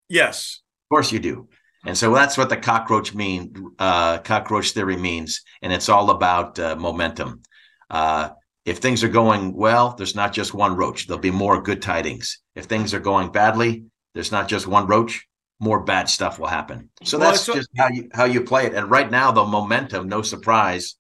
Yes. 0.09 0.63
Of 0.85 0.95
course 0.95 1.13
you 1.13 1.21
do. 1.21 1.49
And 1.87 1.97
so 1.97 2.13
that's 2.13 2.37
what 2.37 2.49
the 2.49 2.57
cockroach 2.57 3.15
mean, 3.15 3.55
uh, 3.79 4.19
cockroach 4.19 4.73
theory 4.73 4.97
means, 4.97 5.43
and 5.63 5.73
it's 5.73 5.89
all 5.89 6.11
about 6.11 6.59
uh, 6.59 6.75
momentum. 6.75 7.43
Uh, 7.89 8.31
if 8.65 8.79
things 8.79 9.05
are 9.05 9.09
going 9.09 9.55
well, 9.55 9.95
there's 9.97 10.17
not 10.17 10.33
just 10.33 10.53
one 10.53 10.75
roach. 10.75 11.07
There'll 11.07 11.21
be 11.21 11.31
more 11.31 11.63
good 11.63 11.81
tidings. 11.81 12.41
If 12.57 12.65
things 12.65 12.93
are 12.93 12.99
going 12.99 13.31
badly, 13.31 13.85
there's 14.15 14.33
not 14.33 14.49
just 14.49 14.67
one 14.67 14.89
roach. 14.89 15.29
More 15.61 15.85
bad 15.85 16.09
stuff 16.09 16.41
will 16.41 16.49
happen. 16.49 16.91
So 17.05 17.19
well, 17.19 17.31
that's 17.31 17.47
just 17.47 17.71
how 17.79 17.89
you 17.89 18.09
how 18.13 18.25
you 18.25 18.43
play 18.43 18.67
it. 18.67 18.75
And 18.75 18.91
right 18.91 19.11
now, 19.11 19.31
the 19.31 19.45
momentum, 19.45 20.09
no 20.09 20.23
surprise, 20.23 20.97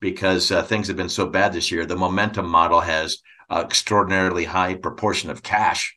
because 0.00 0.50
uh, 0.50 0.62
things 0.62 0.88
have 0.88 0.96
been 0.96 1.10
so 1.10 1.28
bad 1.28 1.52
this 1.52 1.70
year. 1.70 1.84
The 1.84 1.96
momentum 1.96 2.48
model 2.48 2.80
has 2.80 3.18
extraordinarily 3.52 4.44
high 4.44 4.74
proportion 4.74 5.28
of 5.28 5.42
cash 5.42 5.96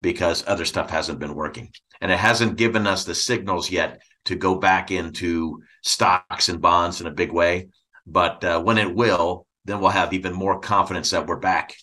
because 0.00 0.44
other 0.46 0.64
stuff 0.64 0.88
hasn't 0.88 1.18
been 1.18 1.34
working 1.34 1.70
and 2.00 2.10
it 2.10 2.18
hasn't 2.18 2.56
given 2.56 2.86
us 2.86 3.04
the 3.04 3.14
signals 3.14 3.70
yet 3.70 4.00
to 4.26 4.36
go 4.36 4.56
back 4.56 4.90
into 4.90 5.62
stocks 5.82 6.48
and 6.48 6.60
bonds 6.60 7.00
in 7.00 7.06
a 7.06 7.12
big 7.12 7.32
way. 7.32 7.68
But 8.06 8.44
uh, 8.44 8.60
when 8.62 8.78
it 8.78 8.94
will, 8.94 9.46
then 9.64 9.80
we'll 9.80 9.90
have 9.90 10.12
even 10.12 10.32
more 10.32 10.60
confidence 10.60 11.10
that 11.10 11.26
we're 11.26 11.36
back. 11.36 11.74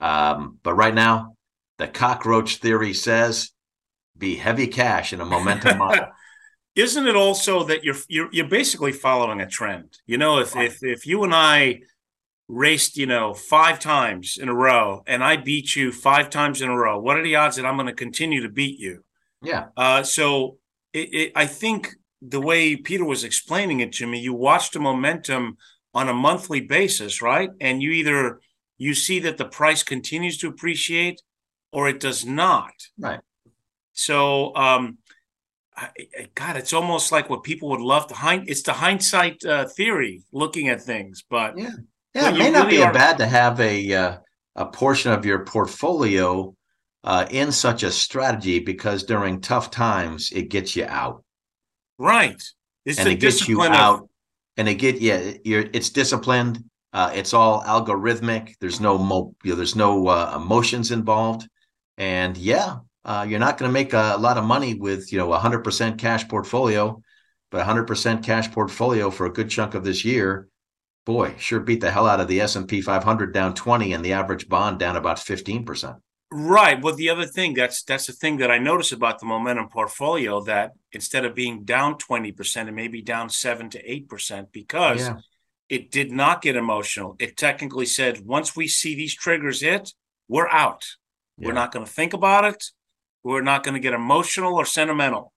Um, 0.00 0.58
but 0.62 0.74
right 0.74 0.94
now, 0.94 1.36
the 1.78 1.88
cockroach 1.88 2.56
theory 2.56 2.92
says 2.92 3.50
be 4.16 4.36
heavy 4.36 4.66
cash 4.66 5.12
in 5.12 5.20
a 5.20 5.24
momentum 5.24 5.78
model. 5.78 6.06
Isn't 6.74 7.06
it 7.06 7.16
also 7.16 7.64
that 7.64 7.84
you're 7.84 7.96
you're 8.08 8.28
you're 8.32 8.48
basically 8.48 8.92
following 8.92 9.40
a 9.40 9.46
trend? 9.46 9.98
You 10.06 10.16
know, 10.16 10.38
if 10.38 10.56
if 10.56 10.78
if 10.82 11.06
you 11.06 11.22
and 11.22 11.34
I 11.34 11.80
raced, 12.48 12.96
you 12.96 13.06
know, 13.06 13.34
five 13.34 13.78
times 13.78 14.38
in 14.40 14.48
a 14.48 14.54
row 14.54 15.02
and 15.06 15.22
I 15.22 15.36
beat 15.36 15.76
you 15.76 15.92
five 15.92 16.30
times 16.30 16.62
in 16.62 16.70
a 16.70 16.76
row, 16.76 16.98
what 16.98 17.16
are 17.16 17.22
the 17.22 17.36
odds 17.36 17.56
that 17.56 17.66
I'm 17.66 17.76
going 17.76 17.88
to 17.88 17.92
continue 17.92 18.42
to 18.42 18.48
beat 18.48 18.78
you? 18.78 19.04
Yeah. 19.42 19.66
Uh, 19.76 20.02
so 20.02 20.58
it, 20.92 21.14
it, 21.14 21.32
I 21.34 21.46
think 21.46 21.94
the 22.20 22.40
way 22.40 22.76
Peter 22.76 23.04
was 23.04 23.24
explaining 23.24 23.80
it 23.80 23.92
to 23.94 24.06
me, 24.06 24.20
you 24.20 24.34
watch 24.34 24.70
the 24.70 24.80
momentum 24.80 25.56
on 25.94 26.08
a 26.08 26.14
monthly 26.14 26.60
basis, 26.60 27.20
right? 27.20 27.50
And 27.60 27.82
you 27.82 27.90
either 27.90 28.40
you 28.78 28.94
see 28.94 29.20
that 29.20 29.36
the 29.36 29.44
price 29.44 29.82
continues 29.82 30.38
to 30.38 30.48
appreciate 30.48 31.20
or 31.72 31.88
it 31.88 32.00
does 32.00 32.24
not. 32.24 32.72
Right. 32.98 33.20
So, 33.92 34.54
um, 34.56 34.98
I, 35.76 35.88
God, 36.34 36.56
it's 36.56 36.72
almost 36.72 37.12
like 37.12 37.30
what 37.30 37.42
people 37.42 37.70
would 37.70 37.80
love 37.80 38.06
to 38.08 38.14
hind. 38.14 38.48
It's 38.48 38.62
the 38.62 38.72
hindsight 38.72 39.44
uh, 39.44 39.66
theory, 39.66 40.22
looking 40.32 40.68
at 40.68 40.82
things. 40.82 41.24
But 41.28 41.56
yeah, 41.56 41.70
yeah, 42.14 42.30
it 42.30 42.38
may 42.38 42.50
not 42.50 42.66
really 42.66 42.78
be 42.78 42.82
are... 42.82 42.92
bad 42.92 43.18
to 43.18 43.26
have 43.26 43.58
a 43.60 43.94
uh, 43.94 44.16
a 44.56 44.66
portion 44.66 45.12
of 45.12 45.24
your 45.24 45.44
portfolio 45.44 46.54
uh, 47.04 47.26
in 47.30 47.52
such 47.52 47.82
a 47.82 47.90
strategy 47.90 48.60
because 48.60 49.04
during 49.04 49.40
tough 49.40 49.70
times 49.70 50.30
it 50.32 50.48
gets 50.48 50.76
you 50.76 50.84
out. 50.84 51.24
Right. 51.98 52.40
It's 52.84 52.98
and 52.98 53.08
it 53.08 53.20
gets 53.20 53.48
you 53.48 53.62
of... 53.62 53.72
out, 53.72 54.08
and 54.56 54.68
it 54.68 54.74
get 54.74 55.00
yeah, 55.00 55.34
you're 55.44 55.66
it's 55.72 55.90
disciplined. 55.90 56.64
Uh, 56.92 57.10
it's 57.14 57.32
all 57.32 57.62
algorithmic. 57.62 58.54
There's 58.60 58.80
no 58.80 58.98
mo- 58.98 59.34
you 59.44 59.50
know, 59.50 59.56
there's 59.56 59.76
no 59.76 60.08
uh, 60.08 60.32
emotions 60.36 60.90
involved, 60.90 61.48
and 61.96 62.36
yeah, 62.36 62.78
uh, 63.04 63.24
you're 63.28 63.38
not 63.38 63.56
going 63.56 63.68
to 63.68 63.72
make 63.72 63.92
a, 63.92 64.14
a, 64.16 64.18
lot 64.18 64.36
of 64.36 64.44
money 64.44 64.74
with 64.74 65.12
you 65.12 65.18
know 65.18 65.32
a 65.32 65.38
hundred 65.38 65.60
percent 65.60 65.98
cash 65.98 66.26
portfolio, 66.28 67.00
but 67.50 67.60
a 67.60 67.64
hundred 67.64 67.86
percent 67.86 68.24
cash 68.24 68.50
portfolio 68.50 69.10
for 69.10 69.26
a 69.26 69.32
good 69.32 69.48
chunk 69.48 69.74
of 69.74 69.84
this 69.84 70.04
year, 70.04 70.48
boy, 71.06 71.34
sure 71.38 71.60
beat 71.60 71.80
the 71.80 71.90
hell 71.90 72.08
out 72.08 72.20
of 72.20 72.28
the 72.28 72.40
S 72.40 72.56
and 72.56 72.68
P 72.68 72.80
500 72.80 73.32
down 73.32 73.54
20 73.54 73.92
and 73.92 74.04
the 74.04 74.12
average 74.12 74.48
bond 74.48 74.78
down 74.78 74.96
about 74.96 75.18
15 75.18 75.64
percent. 75.64 75.96
Right. 76.34 76.80
Well, 76.82 76.94
the 76.94 77.10
other 77.10 77.26
thing 77.26 77.52
that's 77.52 77.82
that's 77.82 78.06
the 78.06 78.14
thing 78.14 78.38
that 78.38 78.50
I 78.50 78.56
notice 78.56 78.90
about 78.90 79.18
the 79.18 79.26
momentum 79.26 79.68
portfolio 79.68 80.40
that 80.44 80.72
instead 80.92 81.26
of 81.26 81.34
being 81.34 81.64
down 81.64 81.96
20%, 81.96 82.68
it 82.68 82.72
may 82.72 82.88
be 82.88 83.02
down 83.02 83.28
seven 83.28 83.68
to 83.70 83.90
eight 83.90 84.08
percent 84.08 84.50
because 84.50 85.00
yeah. 85.00 85.16
it 85.68 85.90
did 85.90 86.10
not 86.10 86.40
get 86.40 86.56
emotional. 86.56 87.16
It 87.18 87.36
technically 87.36 87.84
said 87.84 88.24
once 88.24 88.56
we 88.56 88.66
see 88.66 88.94
these 88.94 89.14
triggers 89.14 89.60
hit, 89.60 89.92
we're 90.26 90.48
out. 90.48 90.86
Yeah. 91.36 91.48
We're 91.48 91.54
not 91.54 91.70
going 91.70 91.84
to 91.84 91.92
think 91.92 92.14
about 92.14 92.46
it. 92.46 92.64
We're 93.22 93.42
not 93.42 93.62
going 93.62 93.74
to 93.74 93.80
get 93.80 93.92
emotional 93.92 94.54
or 94.54 94.64
sentimental. 94.64 95.34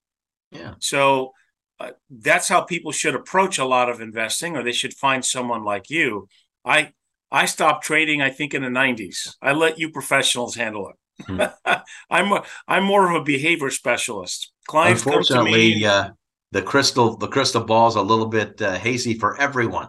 Yeah. 0.50 0.74
So 0.80 1.32
uh, 1.78 1.90
that's 2.08 2.48
how 2.48 2.62
people 2.62 2.92
should 2.92 3.14
approach 3.14 3.58
a 3.58 3.66
lot 3.66 3.90
of 3.90 4.00
investing, 4.00 4.56
or 4.56 4.62
they 4.62 4.72
should 4.72 4.94
find 4.94 5.22
someone 5.22 5.62
like 5.62 5.90
you. 5.90 6.28
I 6.64 6.92
I 7.36 7.44
stopped 7.44 7.84
trading, 7.84 8.22
I 8.22 8.30
think, 8.30 8.54
in 8.54 8.62
the 8.62 8.68
90s. 8.68 9.36
I 9.42 9.52
let 9.52 9.78
you 9.78 9.90
professionals 9.90 10.54
handle 10.54 10.88
it. 10.88 11.24
Hmm. 11.26 11.74
I'm 12.10 12.32
a, 12.32 12.42
I'm 12.66 12.84
more 12.84 13.10
of 13.10 13.20
a 13.20 13.24
behavior 13.24 13.68
specialist. 13.68 14.52
Clients 14.66 15.04
Unfortunately, 15.04 15.74
me, 15.74 15.84
uh, 15.84 16.12
the 16.52 16.62
crystal 16.62 17.18
the 17.18 17.28
crystal 17.28 17.62
ball 17.62 17.88
is 17.88 17.94
a 17.94 18.00
little 18.00 18.28
bit 18.28 18.62
uh, 18.62 18.78
hazy 18.78 19.18
for 19.18 19.38
everyone. 19.38 19.88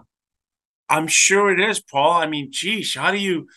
I'm 0.89 1.07
sure 1.07 1.49
it 1.49 1.61
is, 1.61 1.79
Paul. 1.81 2.11
I 2.11 2.27
mean, 2.27 2.49
geez, 2.51 2.95
how 2.95 3.11
do 3.11 3.17
you? 3.17 3.47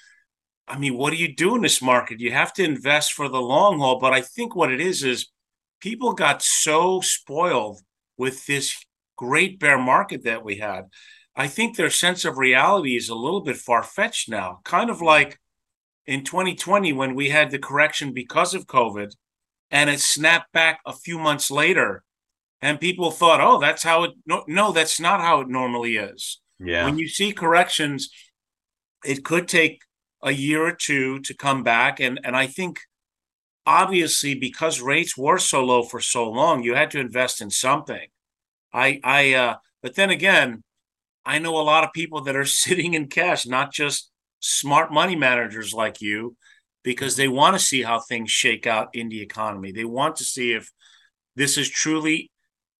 I 0.68 0.78
mean, 0.78 0.96
what 0.96 1.10
do 1.10 1.16
you 1.16 1.34
do 1.34 1.56
in 1.56 1.62
this 1.62 1.82
market? 1.82 2.20
You 2.20 2.30
have 2.30 2.52
to 2.54 2.64
invest 2.64 3.12
for 3.12 3.28
the 3.28 3.42
long 3.42 3.80
haul. 3.80 3.98
But 3.98 4.12
I 4.12 4.20
think 4.20 4.54
what 4.54 4.70
it 4.70 4.80
is 4.80 5.02
is 5.02 5.26
people 5.80 6.12
got 6.12 6.42
so 6.42 7.00
spoiled 7.00 7.80
with 8.16 8.46
this 8.46 8.76
great 9.16 9.58
bear 9.58 9.78
market 9.78 10.22
that 10.24 10.44
we 10.44 10.58
had 10.58 10.84
I 11.36 11.46
think 11.46 11.76
their 11.76 11.90
sense 11.90 12.24
of 12.24 12.38
reality 12.38 12.96
is 12.96 13.08
a 13.08 13.14
little 13.14 13.40
bit 13.40 13.56
far 13.56 13.82
fetched 13.82 14.28
now, 14.28 14.60
kind 14.64 14.90
of 14.90 14.98
mm. 14.98 15.06
like 15.06 15.38
in 16.06 16.24
2020 16.24 16.92
when 16.92 17.14
we 17.14 17.30
had 17.30 17.50
the 17.50 17.58
correction 17.58 18.12
because 18.12 18.54
of 18.54 18.66
COVID 18.66 19.14
and 19.70 19.88
it 19.88 20.00
snapped 20.00 20.52
back 20.52 20.80
a 20.84 20.92
few 20.92 21.18
months 21.18 21.50
later. 21.50 22.02
And 22.62 22.80
people 22.80 23.10
thought, 23.10 23.40
oh, 23.40 23.58
that's 23.58 23.82
how 23.82 24.04
it, 24.04 24.12
no, 24.26 24.44
no, 24.46 24.72
that's 24.72 25.00
not 25.00 25.20
how 25.20 25.40
it 25.40 25.48
normally 25.48 25.96
is. 25.96 26.40
Yeah. 26.58 26.84
When 26.84 26.98
you 26.98 27.08
see 27.08 27.32
corrections, 27.32 28.10
it 29.04 29.24
could 29.24 29.48
take 29.48 29.82
a 30.22 30.32
year 30.32 30.66
or 30.66 30.72
two 30.72 31.20
to 31.20 31.34
come 31.34 31.62
back. 31.62 32.00
And, 32.00 32.20
and 32.22 32.36
I 32.36 32.46
think 32.46 32.80
obviously 33.64 34.34
because 34.34 34.80
rates 34.80 35.16
were 35.16 35.38
so 35.38 35.64
low 35.64 35.82
for 35.82 36.00
so 36.00 36.28
long, 36.28 36.62
you 36.62 36.74
had 36.74 36.90
to 36.90 37.00
invest 37.00 37.40
in 37.40 37.50
something. 37.50 38.08
I, 38.74 39.00
I, 39.02 39.32
uh, 39.32 39.56
but 39.82 39.94
then 39.94 40.10
again, 40.10 40.62
I 41.24 41.38
know 41.38 41.58
a 41.58 41.62
lot 41.62 41.84
of 41.84 41.92
people 41.92 42.22
that 42.22 42.36
are 42.36 42.44
sitting 42.46 42.94
in 42.94 43.08
cash, 43.08 43.46
not 43.46 43.72
just 43.72 44.10
smart 44.40 44.92
money 44.92 45.16
managers 45.16 45.72
like 45.72 46.00
you, 46.00 46.36
because 46.82 47.16
they 47.16 47.28
want 47.28 47.54
to 47.54 47.64
see 47.64 47.82
how 47.82 48.00
things 48.00 48.30
shake 48.30 48.66
out 48.66 48.88
in 48.94 49.08
the 49.08 49.20
economy. 49.20 49.72
They 49.72 49.84
want 49.84 50.16
to 50.16 50.24
see 50.24 50.52
if 50.52 50.70
this 51.36 51.58
is 51.58 51.68
truly 51.68 52.30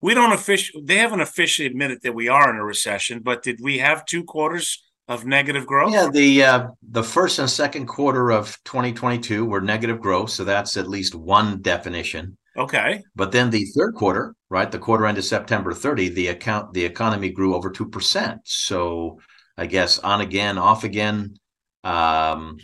we 0.03 0.15
don't 0.15 0.33
officially 0.33 0.83
they 0.85 0.97
haven't 0.97 1.21
officially 1.21 1.67
admitted 1.67 2.01
that 2.03 2.15
we 2.15 2.29
are 2.29 2.51
in 2.51 2.57
a 2.57 2.65
recession, 2.65 3.21
but 3.21 3.43
did 3.43 3.61
we 3.63 3.79
have 3.79 4.05
two 4.07 4.25
quarters 4.25 4.83
of 5.09 5.27
negative 5.27 5.67
growth? 5.67 5.93
Yeah, 5.93 6.09
the 6.11 6.43
uh, 6.43 6.69
the 6.91 7.03
first 7.03 7.39
and 7.39 7.51
second 7.51 7.87
quarter 7.87 8.31
of 8.31 8.57
2022 8.65 9.45
were 9.45 9.61
negative 9.61 10.01
growth, 10.01 10.31
so 10.31 10.45
that's 10.45 10.77
at 10.77 10.89
least 10.89 11.15
one 11.15 11.61
definition. 11.61 12.37
Okay. 12.61 13.03
But 13.17 13.33
then 13.33 13.49
the 13.49 13.65
third 13.75 13.95
quarter, 13.95 14.35
right, 14.51 14.71
the 14.71 14.79
quarter 14.79 15.07
ended 15.07 15.25
September 15.25 15.73
30, 15.73 16.11
the 16.11 16.29
account 16.29 16.75
the 16.75 16.85
economy 16.85 17.31
grew 17.31 17.55
over 17.55 17.71
2%. 17.71 18.39
So 18.45 19.19
I 19.57 19.65
guess 19.65 19.99
on 19.99 20.21
again, 20.21 20.59
off 20.59 20.85
again. 20.85 21.37
Um, 21.85 22.59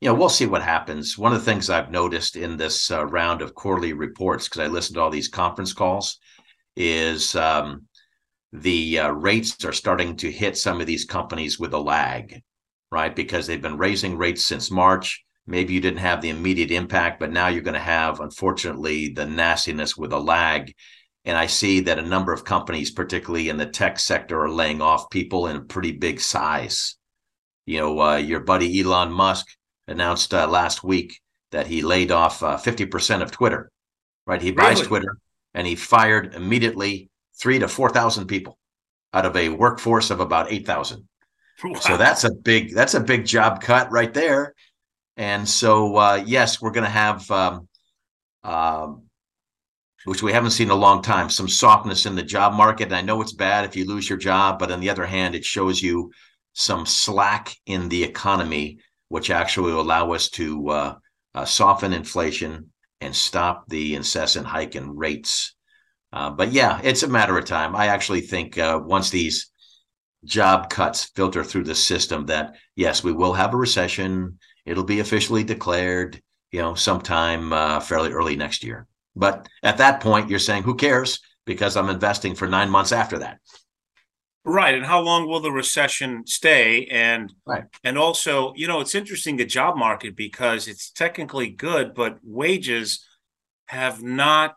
you 0.00 0.08
know, 0.08 0.14
we'll 0.14 0.28
see 0.28 0.46
what 0.46 0.62
happens. 0.62 1.16
One 1.16 1.32
of 1.32 1.38
the 1.38 1.44
things 1.44 1.70
I've 1.70 1.92
noticed 1.92 2.34
in 2.36 2.56
this 2.56 2.90
uh, 2.90 3.06
round 3.06 3.40
of 3.40 3.54
quarterly 3.54 3.92
reports, 3.92 4.48
because 4.48 4.62
I 4.62 4.66
listened 4.66 4.96
to 4.96 5.00
all 5.00 5.10
these 5.10 5.28
conference 5.28 5.72
calls, 5.72 6.18
is 6.74 7.36
um, 7.36 7.86
the 8.52 8.98
uh, 8.98 9.10
rates 9.10 9.64
are 9.64 9.72
starting 9.72 10.16
to 10.16 10.30
hit 10.30 10.58
some 10.58 10.80
of 10.80 10.88
these 10.88 11.04
companies 11.04 11.58
with 11.58 11.72
a 11.72 11.78
lag, 11.78 12.42
right? 12.90 13.14
Because 13.14 13.46
they've 13.46 13.62
been 13.62 13.78
raising 13.78 14.18
rates 14.18 14.44
since 14.44 14.70
March. 14.70 15.24
Maybe 15.46 15.74
you 15.74 15.80
didn't 15.80 16.00
have 16.00 16.20
the 16.20 16.30
immediate 16.30 16.70
impact, 16.70 17.20
but 17.20 17.30
now 17.30 17.48
you're 17.48 17.62
going 17.62 17.74
to 17.74 17.80
have, 17.80 18.20
unfortunately, 18.20 19.10
the 19.10 19.26
nastiness 19.26 19.96
with 19.96 20.12
a 20.12 20.18
lag. 20.18 20.74
And 21.24 21.36
I 21.36 21.46
see 21.46 21.80
that 21.80 21.98
a 21.98 22.02
number 22.02 22.32
of 22.32 22.44
companies, 22.44 22.90
particularly 22.90 23.48
in 23.48 23.56
the 23.56 23.66
tech 23.66 23.98
sector, 23.98 24.42
are 24.42 24.50
laying 24.50 24.80
off 24.80 25.10
people 25.10 25.46
in 25.46 25.56
a 25.56 25.60
pretty 25.60 25.92
big 25.92 26.20
size. 26.20 26.96
You 27.64 27.80
know, 27.80 28.00
uh, 28.00 28.16
your 28.16 28.40
buddy 28.40 28.80
Elon 28.80 29.12
Musk 29.12 29.46
announced 29.88 30.34
uh, 30.34 30.46
last 30.48 30.84
week 30.84 31.20
that 31.52 31.66
he 31.66 31.82
laid 31.82 32.10
off 32.10 32.42
uh, 32.42 32.56
50% 32.56 33.22
of 33.22 33.30
Twitter, 33.30 33.70
right? 34.26 34.42
He 34.42 34.52
buys? 34.52 34.80
Twitter 34.80 35.18
and 35.56 35.66
he 35.66 35.74
fired 35.74 36.34
immediately 36.34 37.08
three 37.40 37.58
to 37.58 37.66
4,000 37.66 38.26
people 38.26 38.58
out 39.14 39.24
of 39.24 39.34
a 39.36 39.48
workforce 39.48 40.10
of 40.10 40.20
about 40.20 40.52
8,000. 40.52 41.08
Wow. 41.64 41.74
So 41.80 41.96
that's 41.96 42.24
a 42.24 42.30
big, 42.30 42.74
that's 42.74 42.92
a 42.92 43.00
big 43.00 43.24
job 43.24 43.62
cut 43.62 43.90
right 43.90 44.12
there. 44.12 44.54
And 45.16 45.48
so, 45.48 45.96
uh, 45.96 46.22
yes, 46.26 46.60
we're 46.60 46.72
going 46.72 46.84
to 46.84 46.90
have, 46.90 47.30
um, 47.30 47.68
um, 48.44 49.02
which 50.04 50.22
we 50.22 50.32
haven't 50.32 50.50
seen 50.50 50.68
in 50.68 50.72
a 50.72 50.76
long 50.76 51.02
time, 51.02 51.30
some 51.30 51.48
softness 51.48 52.06
in 52.06 52.14
the 52.14 52.22
job 52.22 52.52
market. 52.52 52.84
And 52.84 52.96
I 52.96 53.02
know 53.02 53.22
it's 53.22 53.32
bad 53.32 53.64
if 53.64 53.76
you 53.76 53.86
lose 53.86 54.08
your 54.08 54.18
job, 54.18 54.58
but 54.58 54.70
on 54.70 54.80
the 54.80 54.90
other 54.90 55.06
hand, 55.06 55.34
it 55.34 55.44
shows 55.44 55.82
you 55.82 56.12
some 56.52 56.86
slack 56.86 57.54
in 57.66 57.88
the 57.88 58.04
economy, 58.04 58.78
which 59.08 59.30
actually 59.30 59.72
will 59.72 59.80
allow 59.80 60.12
us 60.12 60.28
to 60.30 60.68
uh, 60.68 60.94
uh, 61.34 61.44
soften 61.44 61.92
inflation 61.92 62.70
and 63.00 63.14
stop 63.14 63.64
the 63.68 63.94
incessant 63.94 64.46
hike 64.46 64.74
in 64.74 64.96
rates. 64.96 65.54
Uh, 66.12 66.30
but 66.30 66.52
yeah, 66.52 66.80
it's 66.82 67.02
a 67.02 67.08
matter 67.08 67.36
of 67.36 67.44
time. 67.44 67.76
I 67.76 67.88
actually 67.88 68.22
think 68.22 68.58
uh, 68.58 68.80
once 68.82 69.10
these 69.10 69.50
job 70.24 70.70
cuts 70.70 71.04
filter 71.04 71.44
through 71.44 71.64
the 71.64 71.74
system, 71.74 72.26
that 72.26 72.56
yes, 72.74 73.04
we 73.04 73.12
will 73.12 73.34
have 73.34 73.52
a 73.52 73.56
recession. 73.56 74.38
It'll 74.66 74.84
be 74.84 75.00
officially 75.00 75.44
declared, 75.44 76.20
you 76.52 76.60
know, 76.60 76.74
sometime 76.74 77.52
uh, 77.52 77.80
fairly 77.80 78.10
early 78.10 78.36
next 78.36 78.64
year. 78.64 78.86
But 79.14 79.48
at 79.62 79.78
that 79.78 80.00
point, 80.00 80.28
you're 80.28 80.38
saying, 80.38 80.64
who 80.64 80.74
cares? 80.74 81.20
Because 81.46 81.76
I'm 81.76 81.88
investing 81.88 82.34
for 82.34 82.48
nine 82.48 82.68
months 82.68 82.92
after 82.92 83.18
that. 83.20 83.38
Right, 84.44 84.74
and 84.74 84.86
how 84.86 85.00
long 85.00 85.26
will 85.26 85.40
the 85.40 85.50
recession 85.50 86.24
stay? 86.24 86.86
And 86.86 87.32
right. 87.46 87.64
and 87.82 87.98
also, 87.98 88.52
you 88.54 88.68
know, 88.68 88.80
it's 88.80 88.94
interesting 88.94 89.36
the 89.36 89.44
job 89.44 89.76
market 89.76 90.14
because 90.16 90.68
it's 90.68 90.90
technically 90.90 91.48
good, 91.48 91.94
but 91.94 92.18
wages 92.22 93.04
have 93.66 94.04
not 94.04 94.54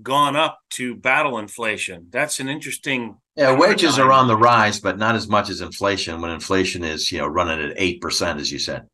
gone 0.00 0.36
up 0.36 0.60
to 0.70 0.94
battle 0.94 1.38
inflation. 1.38 2.06
That's 2.10 2.38
an 2.38 2.48
interesting. 2.48 3.16
Yeah, 3.34 3.56
wages 3.58 3.98
are 3.98 4.12
on 4.12 4.28
the 4.28 4.36
rise, 4.36 4.78
but 4.78 4.98
not 4.98 5.16
as 5.16 5.26
much 5.26 5.50
as 5.50 5.60
inflation. 5.60 6.20
When 6.20 6.30
inflation 6.30 6.84
is, 6.84 7.10
you 7.10 7.18
know, 7.18 7.26
running 7.26 7.60
at 7.70 7.74
eight 7.78 8.00
percent, 8.00 8.38
as 8.38 8.52
you 8.52 8.60
said. 8.60 8.86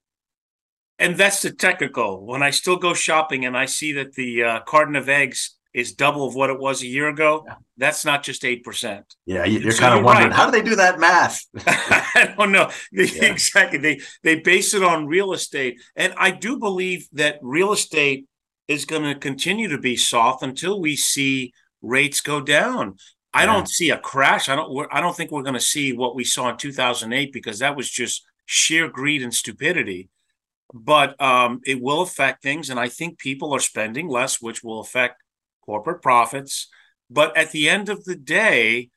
And 0.98 1.16
that's 1.16 1.42
the 1.42 1.52
technical. 1.52 2.26
When 2.26 2.42
I 2.42 2.50
still 2.50 2.76
go 2.76 2.92
shopping 2.94 3.44
and 3.44 3.56
I 3.56 3.66
see 3.66 3.92
that 3.92 4.14
the 4.14 4.42
uh, 4.42 4.60
carton 4.60 4.96
of 4.96 5.08
eggs 5.08 5.56
is 5.72 5.92
double 5.92 6.26
of 6.26 6.34
what 6.34 6.50
it 6.50 6.58
was 6.58 6.82
a 6.82 6.86
year 6.86 7.08
ago, 7.08 7.44
yeah. 7.46 7.54
that's 7.76 8.04
not 8.04 8.22
just 8.22 8.42
8%. 8.42 9.02
Yeah, 9.26 9.44
you're 9.44 9.70
so 9.70 9.78
kind 9.78 9.94
of 9.94 9.98
you're 9.98 10.04
wondering 10.04 10.30
right. 10.30 10.36
how 10.36 10.46
do 10.46 10.52
they 10.52 10.62
do 10.62 10.76
that 10.76 10.98
math? 10.98 11.44
I 11.66 12.34
don't 12.36 12.52
know. 12.52 12.70
Yeah. 12.92 13.26
Exactly. 13.26 13.78
They 13.78 14.00
they 14.22 14.40
base 14.40 14.74
it 14.74 14.82
on 14.82 15.06
real 15.06 15.32
estate. 15.32 15.80
And 15.94 16.14
I 16.16 16.30
do 16.30 16.58
believe 16.58 17.08
that 17.12 17.38
real 17.42 17.72
estate 17.72 18.26
is 18.66 18.84
going 18.84 19.02
to 19.02 19.14
continue 19.14 19.68
to 19.68 19.78
be 19.78 19.96
soft 19.96 20.42
until 20.42 20.80
we 20.80 20.96
see 20.96 21.52
rates 21.80 22.20
go 22.20 22.40
down. 22.40 22.96
I 23.32 23.42
yeah. 23.42 23.52
don't 23.52 23.68
see 23.68 23.90
a 23.90 23.98
crash. 23.98 24.48
I 24.48 24.56
don't 24.56 24.88
I 24.90 25.00
don't 25.00 25.16
think 25.16 25.30
we're 25.30 25.42
going 25.42 25.54
to 25.54 25.60
see 25.60 25.92
what 25.92 26.16
we 26.16 26.24
saw 26.24 26.48
in 26.48 26.56
2008 26.56 27.32
because 27.32 27.60
that 27.60 27.76
was 27.76 27.88
just 27.90 28.24
sheer 28.46 28.88
greed 28.88 29.22
and 29.22 29.32
stupidity. 29.32 30.08
But 30.72 31.20
um, 31.20 31.60
it 31.64 31.80
will 31.80 32.02
affect 32.02 32.42
things 32.42 32.68
and 32.70 32.78
I 32.78 32.88
think 32.88 33.18
people 33.18 33.54
are 33.54 33.60
spending 33.60 34.08
less 34.08 34.40
which 34.40 34.62
will 34.62 34.80
affect 34.80 35.22
corporate 35.64 36.02
profits. 36.02 36.68
But 37.10 37.36
at 37.36 37.52
the 37.52 37.68
end 37.68 37.88
of 37.88 38.04
the 38.04 38.16
day, 38.16 38.90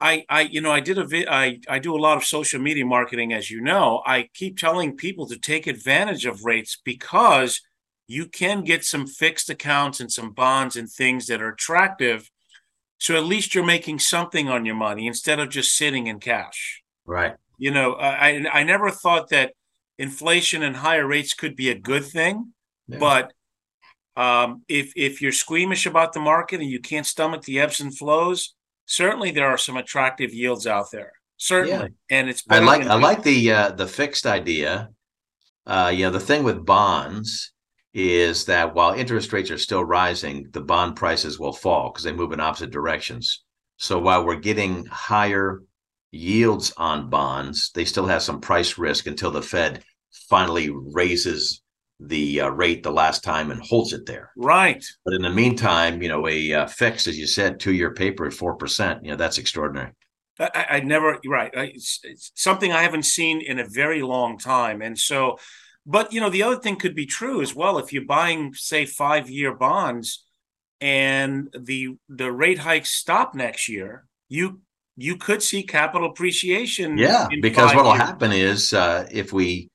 I, 0.00 0.24
I, 0.28 0.42
you 0.42 0.60
know, 0.60 0.70
I 0.70 0.80
did 0.80 0.98
a, 0.98 1.04
vi- 1.04 1.26
I, 1.28 1.60
I 1.68 1.78
do 1.78 1.96
a 1.96 2.00
lot 2.00 2.18
of 2.18 2.24
social 2.24 2.60
media 2.60 2.84
marketing, 2.84 3.32
as 3.32 3.50
you 3.50 3.62
know. 3.62 4.02
I 4.04 4.28
keep 4.34 4.58
telling 4.58 4.96
people 4.96 5.26
to 5.28 5.38
take 5.38 5.66
advantage 5.66 6.26
of 6.26 6.44
rates 6.44 6.78
because 6.84 7.62
you 8.06 8.26
can 8.26 8.62
get 8.62 8.84
some 8.84 9.06
fixed 9.06 9.48
accounts 9.48 10.00
and 10.00 10.12
some 10.12 10.32
bonds 10.32 10.76
and 10.76 10.90
things 10.90 11.26
that 11.26 11.40
are 11.40 11.48
attractive. 11.48 12.30
So 12.98 13.16
at 13.16 13.24
least 13.24 13.54
you're 13.54 13.64
making 13.64 13.98
something 13.98 14.48
on 14.48 14.64
your 14.64 14.74
money 14.74 15.06
instead 15.06 15.40
of 15.40 15.48
just 15.48 15.76
sitting 15.76 16.06
in 16.06 16.20
cash. 16.20 16.82
Right. 17.06 17.34
You 17.58 17.70
know, 17.70 17.94
I, 17.94 18.44
I 18.52 18.62
never 18.64 18.90
thought 18.90 19.30
that 19.30 19.54
inflation 19.98 20.62
and 20.62 20.76
higher 20.76 21.06
rates 21.06 21.34
could 21.34 21.56
be 21.56 21.70
a 21.70 21.78
good 21.78 22.04
thing, 22.04 22.52
yeah. 22.88 22.98
but 22.98 23.32
um, 24.16 24.62
if 24.68 24.92
if 24.96 25.20
you're 25.20 25.32
squeamish 25.32 25.86
about 25.86 26.12
the 26.12 26.20
market 26.20 26.60
and 26.60 26.70
you 26.70 26.80
can't 26.80 27.06
stomach 27.06 27.42
the 27.42 27.60
ebbs 27.60 27.80
and 27.80 27.96
flows, 27.96 28.54
certainly 28.86 29.30
there 29.30 29.46
are 29.46 29.58
some 29.58 29.76
attractive 29.76 30.32
yields 30.32 30.66
out 30.66 30.90
there. 30.90 31.12
Certainly, 31.36 31.94
yeah. 32.08 32.18
and 32.18 32.28
it's 32.30 32.42
I 32.48 32.60
like 32.60 32.86
I 32.86 32.94
like 32.94 33.22
the 33.22 33.52
uh, 33.52 33.70
the 33.72 33.86
fixed 33.86 34.26
idea. 34.26 34.88
Uh, 35.66 35.92
you 35.94 36.04
know, 36.04 36.10
the 36.10 36.20
thing 36.20 36.44
with 36.44 36.64
bonds 36.64 37.52
is 37.92 38.44
that 38.44 38.74
while 38.74 38.92
interest 38.92 39.32
rates 39.32 39.50
are 39.50 39.58
still 39.58 39.84
rising, 39.84 40.48
the 40.52 40.60
bond 40.60 40.96
prices 40.96 41.38
will 41.38 41.52
fall 41.52 41.90
because 41.90 42.04
they 42.04 42.12
move 42.12 42.32
in 42.32 42.40
opposite 42.40 42.70
directions. 42.70 43.42
So 43.78 43.98
while 43.98 44.24
we're 44.24 44.36
getting 44.36 44.86
higher 44.86 45.62
yields 46.16 46.72
on 46.76 47.10
bonds, 47.10 47.70
they 47.74 47.84
still 47.84 48.06
have 48.06 48.22
some 48.22 48.40
price 48.40 48.78
risk 48.78 49.06
until 49.06 49.30
the 49.30 49.42
Fed 49.42 49.82
finally 50.28 50.70
raises 50.70 51.62
the 52.00 52.42
uh, 52.42 52.48
rate 52.48 52.82
the 52.82 52.90
last 52.90 53.24
time 53.24 53.50
and 53.50 53.60
holds 53.60 53.92
it 53.92 54.06
there. 54.06 54.30
Right. 54.36 54.84
But 55.04 55.14
in 55.14 55.22
the 55.22 55.30
meantime, 55.30 56.02
you 56.02 56.08
know, 56.08 56.28
a 56.28 56.52
uh, 56.52 56.66
fix, 56.66 57.06
as 57.06 57.18
you 57.18 57.26
said, 57.26 57.58
two 57.58 57.72
year 57.72 57.94
paper 57.94 58.26
at 58.26 58.32
4%, 58.32 59.02
you 59.02 59.10
know, 59.10 59.16
that's 59.16 59.38
extraordinary. 59.38 59.92
I, 60.38 60.66
I 60.70 60.80
never, 60.80 61.18
right. 61.26 61.50
It's, 61.54 62.00
it's, 62.02 62.32
something 62.34 62.72
I 62.72 62.82
haven't 62.82 63.04
seen 63.04 63.40
in 63.40 63.58
a 63.58 63.66
very 63.66 64.02
long 64.02 64.36
time. 64.38 64.82
And 64.82 64.98
so, 64.98 65.38
but, 65.86 66.12
you 66.12 66.20
know, 66.20 66.28
the 66.28 66.42
other 66.42 66.58
thing 66.58 66.76
could 66.76 66.94
be 66.94 67.06
true 67.06 67.40
as 67.40 67.54
well. 67.54 67.78
If 67.78 67.92
you're 67.92 68.04
buying, 68.04 68.52
say, 68.52 68.84
five 68.84 69.30
year 69.30 69.54
bonds 69.54 70.24
and 70.80 71.48
the 71.58 71.96
the 72.08 72.30
rate 72.30 72.58
hikes 72.58 72.90
stop 72.90 73.34
next 73.34 73.68
year, 73.68 74.04
you 74.28 74.60
you 74.96 75.16
could 75.16 75.42
see 75.42 75.62
capital 75.62 76.08
appreciation. 76.08 76.96
Yeah, 76.96 77.28
because 77.40 77.74
what 77.74 77.84
will 77.84 77.92
happen 77.92 78.32
is 78.32 78.72
uh, 78.72 79.06
if 79.10 79.32
we 79.32 79.70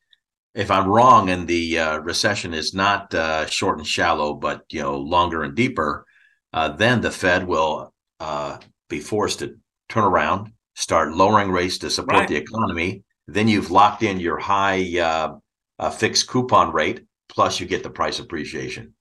if 0.54 0.70
I'm 0.70 0.88
wrong 0.88 1.30
and 1.30 1.48
the 1.48 1.80
uh, 1.80 1.98
recession 2.00 2.54
is 2.54 2.74
not 2.74 3.14
uh, 3.14 3.46
short 3.46 3.78
and 3.78 3.88
shallow, 3.88 4.34
but 4.34 4.64
you 4.70 4.82
know 4.82 4.98
longer 4.98 5.44
and 5.44 5.56
deeper, 5.56 6.06
uh, 6.54 6.70
then 6.70 7.02
the 7.02 7.12
Fed 7.12 7.48
will 7.48 7.94
uh, 8.20 8.58
be 8.90 9.00
forced 9.00 9.40
to 9.40 9.58
turn 9.90 10.04
around, 10.04 10.52
start 10.76 11.14
lowering 11.14 11.52
rates 11.52 11.78
to 11.80 11.90
support 11.90 12.22
right. 12.22 12.28
the 12.28 12.36
economy. 12.36 13.04
Then 13.28 13.48
you've 13.48 13.72
locked 13.72 14.04
in 14.04 14.20
your 14.20 14.40
high 14.40 15.40
uh, 15.80 15.90
fixed 15.92 16.28
coupon 16.28 16.74
rate, 16.74 17.06
plus 17.30 17.60
you 17.60 17.68
get 17.68 17.84
the 17.84 17.90
price 17.90 18.20
appreciation. 18.20 18.94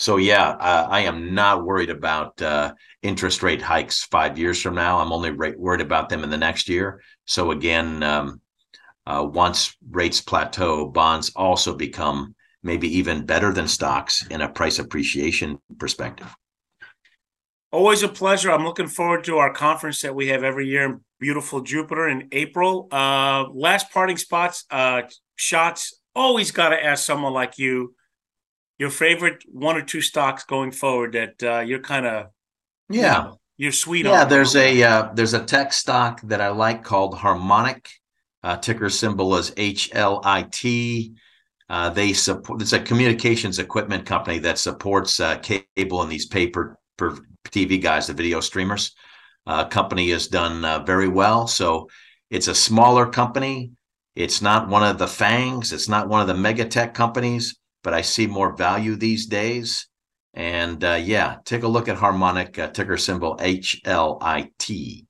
So 0.00 0.16
yeah, 0.16 0.56
I 0.58 1.00
am 1.02 1.34
not 1.34 1.64
worried 1.64 1.90
about 1.90 2.40
uh, 2.42 2.72
interest 3.02 3.42
rate 3.42 3.62
hikes 3.62 4.02
five 4.04 4.38
years 4.38 4.60
from 4.60 4.74
now. 4.74 4.98
I'm 4.98 5.12
only 5.12 5.30
worried 5.30 5.82
about 5.82 6.08
them 6.08 6.24
in 6.24 6.30
the 6.30 6.38
next 6.38 6.68
year. 6.68 7.02
So 7.26 7.52
again. 7.52 8.02
Um, 8.02 8.40
uh, 9.06 9.24
once 9.24 9.76
rates 9.90 10.20
plateau, 10.20 10.86
bonds 10.86 11.32
also 11.34 11.74
become 11.74 12.34
maybe 12.62 12.86
even 12.98 13.26
better 13.26 13.52
than 13.52 13.66
stocks 13.66 14.26
in 14.28 14.40
a 14.40 14.48
price 14.48 14.78
appreciation 14.78 15.58
perspective. 15.78 16.32
Always 17.72 18.02
a 18.02 18.08
pleasure. 18.08 18.50
I'm 18.50 18.64
looking 18.64 18.88
forward 18.88 19.24
to 19.24 19.38
our 19.38 19.52
conference 19.52 20.02
that 20.02 20.14
we 20.14 20.28
have 20.28 20.44
every 20.44 20.68
year 20.68 20.84
in 20.84 21.00
beautiful 21.18 21.60
Jupiter 21.60 22.08
in 22.08 22.28
April. 22.32 22.88
Uh, 22.90 23.48
last 23.52 23.90
parting 23.90 24.16
spots, 24.16 24.64
uh, 24.70 25.02
shots. 25.34 26.00
Always 26.14 26.50
got 26.50 26.70
to 26.70 26.84
ask 26.84 27.04
someone 27.04 27.32
like 27.32 27.58
you 27.58 27.94
your 28.80 28.90
favorite 28.90 29.44
one 29.52 29.76
or 29.76 29.82
two 29.82 30.00
stocks 30.00 30.44
going 30.44 30.72
forward 30.72 31.12
that 31.12 31.42
uh, 31.42 31.60
you're 31.60 31.80
kind 31.80 32.06
of 32.06 32.26
Yeah. 32.88 33.18
You 33.18 33.28
know, 33.30 33.40
you're 33.58 33.72
sweet 33.72 34.06
Yeah, 34.06 34.22
on. 34.22 34.28
there's 34.28 34.56
a 34.56 34.82
uh, 34.82 35.12
there's 35.14 35.34
a 35.34 35.44
tech 35.44 35.72
stock 35.72 36.20
that 36.24 36.40
I 36.40 36.48
like 36.48 36.82
called 36.82 37.16
Harmonic. 37.16 37.88
Uh, 38.42 38.56
ticker 38.56 38.88
symbol 38.90 39.36
is 39.36 39.52
HLIT. 39.58 41.12
Uh, 41.68 41.90
they 41.90 42.12
support. 42.14 42.62
It's 42.62 42.72
a 42.72 42.80
communications 42.80 43.58
equipment 43.58 44.06
company 44.06 44.38
that 44.40 44.58
supports 44.58 45.20
uh, 45.20 45.38
cable 45.38 46.02
and 46.02 46.10
these 46.10 46.26
paper 46.26 46.78
per 46.96 47.16
TV 47.50 47.78
guys, 47.80 48.06
the 48.08 48.14
video 48.14 48.40
streamers. 48.40 48.92
Uh, 49.46 49.66
company 49.66 50.10
has 50.10 50.26
done 50.28 50.64
uh, 50.64 50.80
very 50.80 51.08
well. 51.08 51.46
So 51.46 51.88
it's 52.30 52.48
a 52.48 52.54
smaller 52.54 53.06
company. 53.06 53.72
It's 54.16 54.42
not 54.42 54.68
one 54.68 54.82
of 54.84 54.98
the 54.98 55.06
FAANGs. 55.06 55.72
It's 55.72 55.88
not 55.88 56.08
one 56.08 56.22
of 56.22 56.28
the 56.28 56.34
mega 56.34 56.64
tech 56.64 56.94
companies, 56.94 57.59
but 57.82 57.94
I 57.94 58.00
see 58.02 58.26
more 58.26 58.56
value 58.56 58.96
these 58.96 59.26
days. 59.26 59.86
And 60.34 60.82
uh, 60.84 61.00
yeah, 61.02 61.36
take 61.44 61.62
a 61.64 61.68
look 61.68 61.88
at 61.88 61.96
Harmonic, 61.96 62.58
uh, 62.58 62.68
ticker 62.68 62.96
symbol 62.96 63.36
HLIT. 63.38 65.06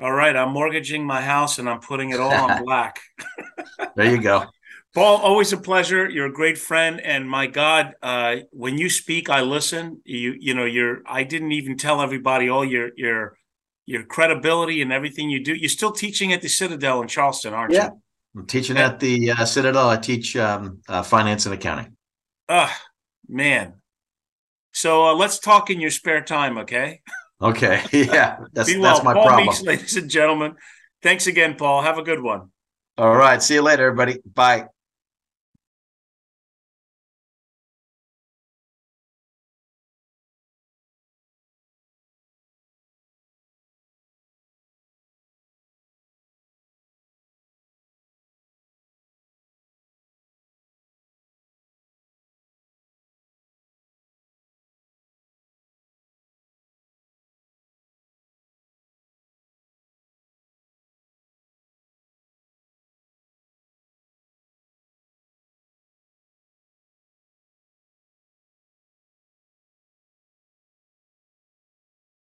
All 0.00 0.12
right, 0.12 0.36
I'm 0.36 0.52
mortgaging 0.52 1.04
my 1.04 1.20
house 1.20 1.58
and 1.58 1.68
I'm 1.68 1.80
putting 1.80 2.10
it 2.10 2.20
all 2.20 2.32
on 2.32 2.62
black. 2.64 3.00
there 3.96 4.10
you 4.10 4.20
go. 4.20 4.44
Paul, 4.94 5.16
always 5.18 5.52
a 5.52 5.58
pleasure. 5.58 6.08
You're 6.08 6.26
a 6.26 6.32
great 6.32 6.56
friend, 6.56 6.98
and 7.00 7.28
my 7.28 7.46
God, 7.46 7.94
uh, 8.02 8.36
when 8.50 8.78
you 8.78 8.88
speak, 8.88 9.28
I 9.28 9.42
listen. 9.42 10.00
You, 10.04 10.34
you 10.38 10.54
know, 10.54 10.64
you're. 10.64 11.02
I 11.06 11.24
didn't 11.24 11.52
even 11.52 11.76
tell 11.76 12.00
everybody 12.00 12.48
all 12.48 12.64
your 12.64 12.90
your 12.96 13.36
your 13.84 14.04
credibility 14.04 14.80
and 14.80 14.90
everything 14.92 15.28
you 15.30 15.44
do. 15.44 15.54
You're 15.54 15.68
still 15.68 15.92
teaching 15.92 16.32
at 16.32 16.40
the 16.40 16.48
Citadel 16.48 17.02
in 17.02 17.08
Charleston, 17.08 17.52
aren't 17.52 17.74
Yeah. 17.74 17.90
you? 17.90 18.02
I'm 18.40 18.46
teaching 18.46 18.78
at 18.78 18.98
the 18.98 19.30
uh, 19.32 19.44
Citadel. 19.44 19.88
I 19.90 19.98
teach 19.98 20.36
um, 20.36 20.80
uh, 20.88 21.02
finance 21.02 21.44
and 21.44 21.54
accounting. 21.54 21.94
Ah, 22.48 22.76
man. 23.28 23.74
So 24.72 25.08
uh, 25.08 25.14
let's 25.14 25.38
talk 25.38 25.70
in 25.70 25.80
your 25.80 25.90
spare 25.90 26.22
time, 26.22 26.58
okay? 26.58 27.00
Okay. 27.40 27.82
Yeah, 27.92 28.38
that's 28.52 28.72
well. 28.74 28.82
that's 28.82 29.04
my 29.04 29.14
Paul 29.14 29.26
problem. 29.26 29.46
Meeks, 29.46 29.62
ladies 29.64 29.96
and 29.96 30.10
gentlemen. 30.10 30.56
Thanks 31.02 31.26
again, 31.26 31.56
Paul. 31.56 31.82
Have 31.82 31.98
a 31.98 32.02
good 32.02 32.22
one. 32.22 32.50
All 32.96 33.14
right. 33.14 33.42
See 33.42 33.54
you 33.54 33.62
later, 33.62 33.86
everybody. 33.86 34.18
Bye. 34.34 34.66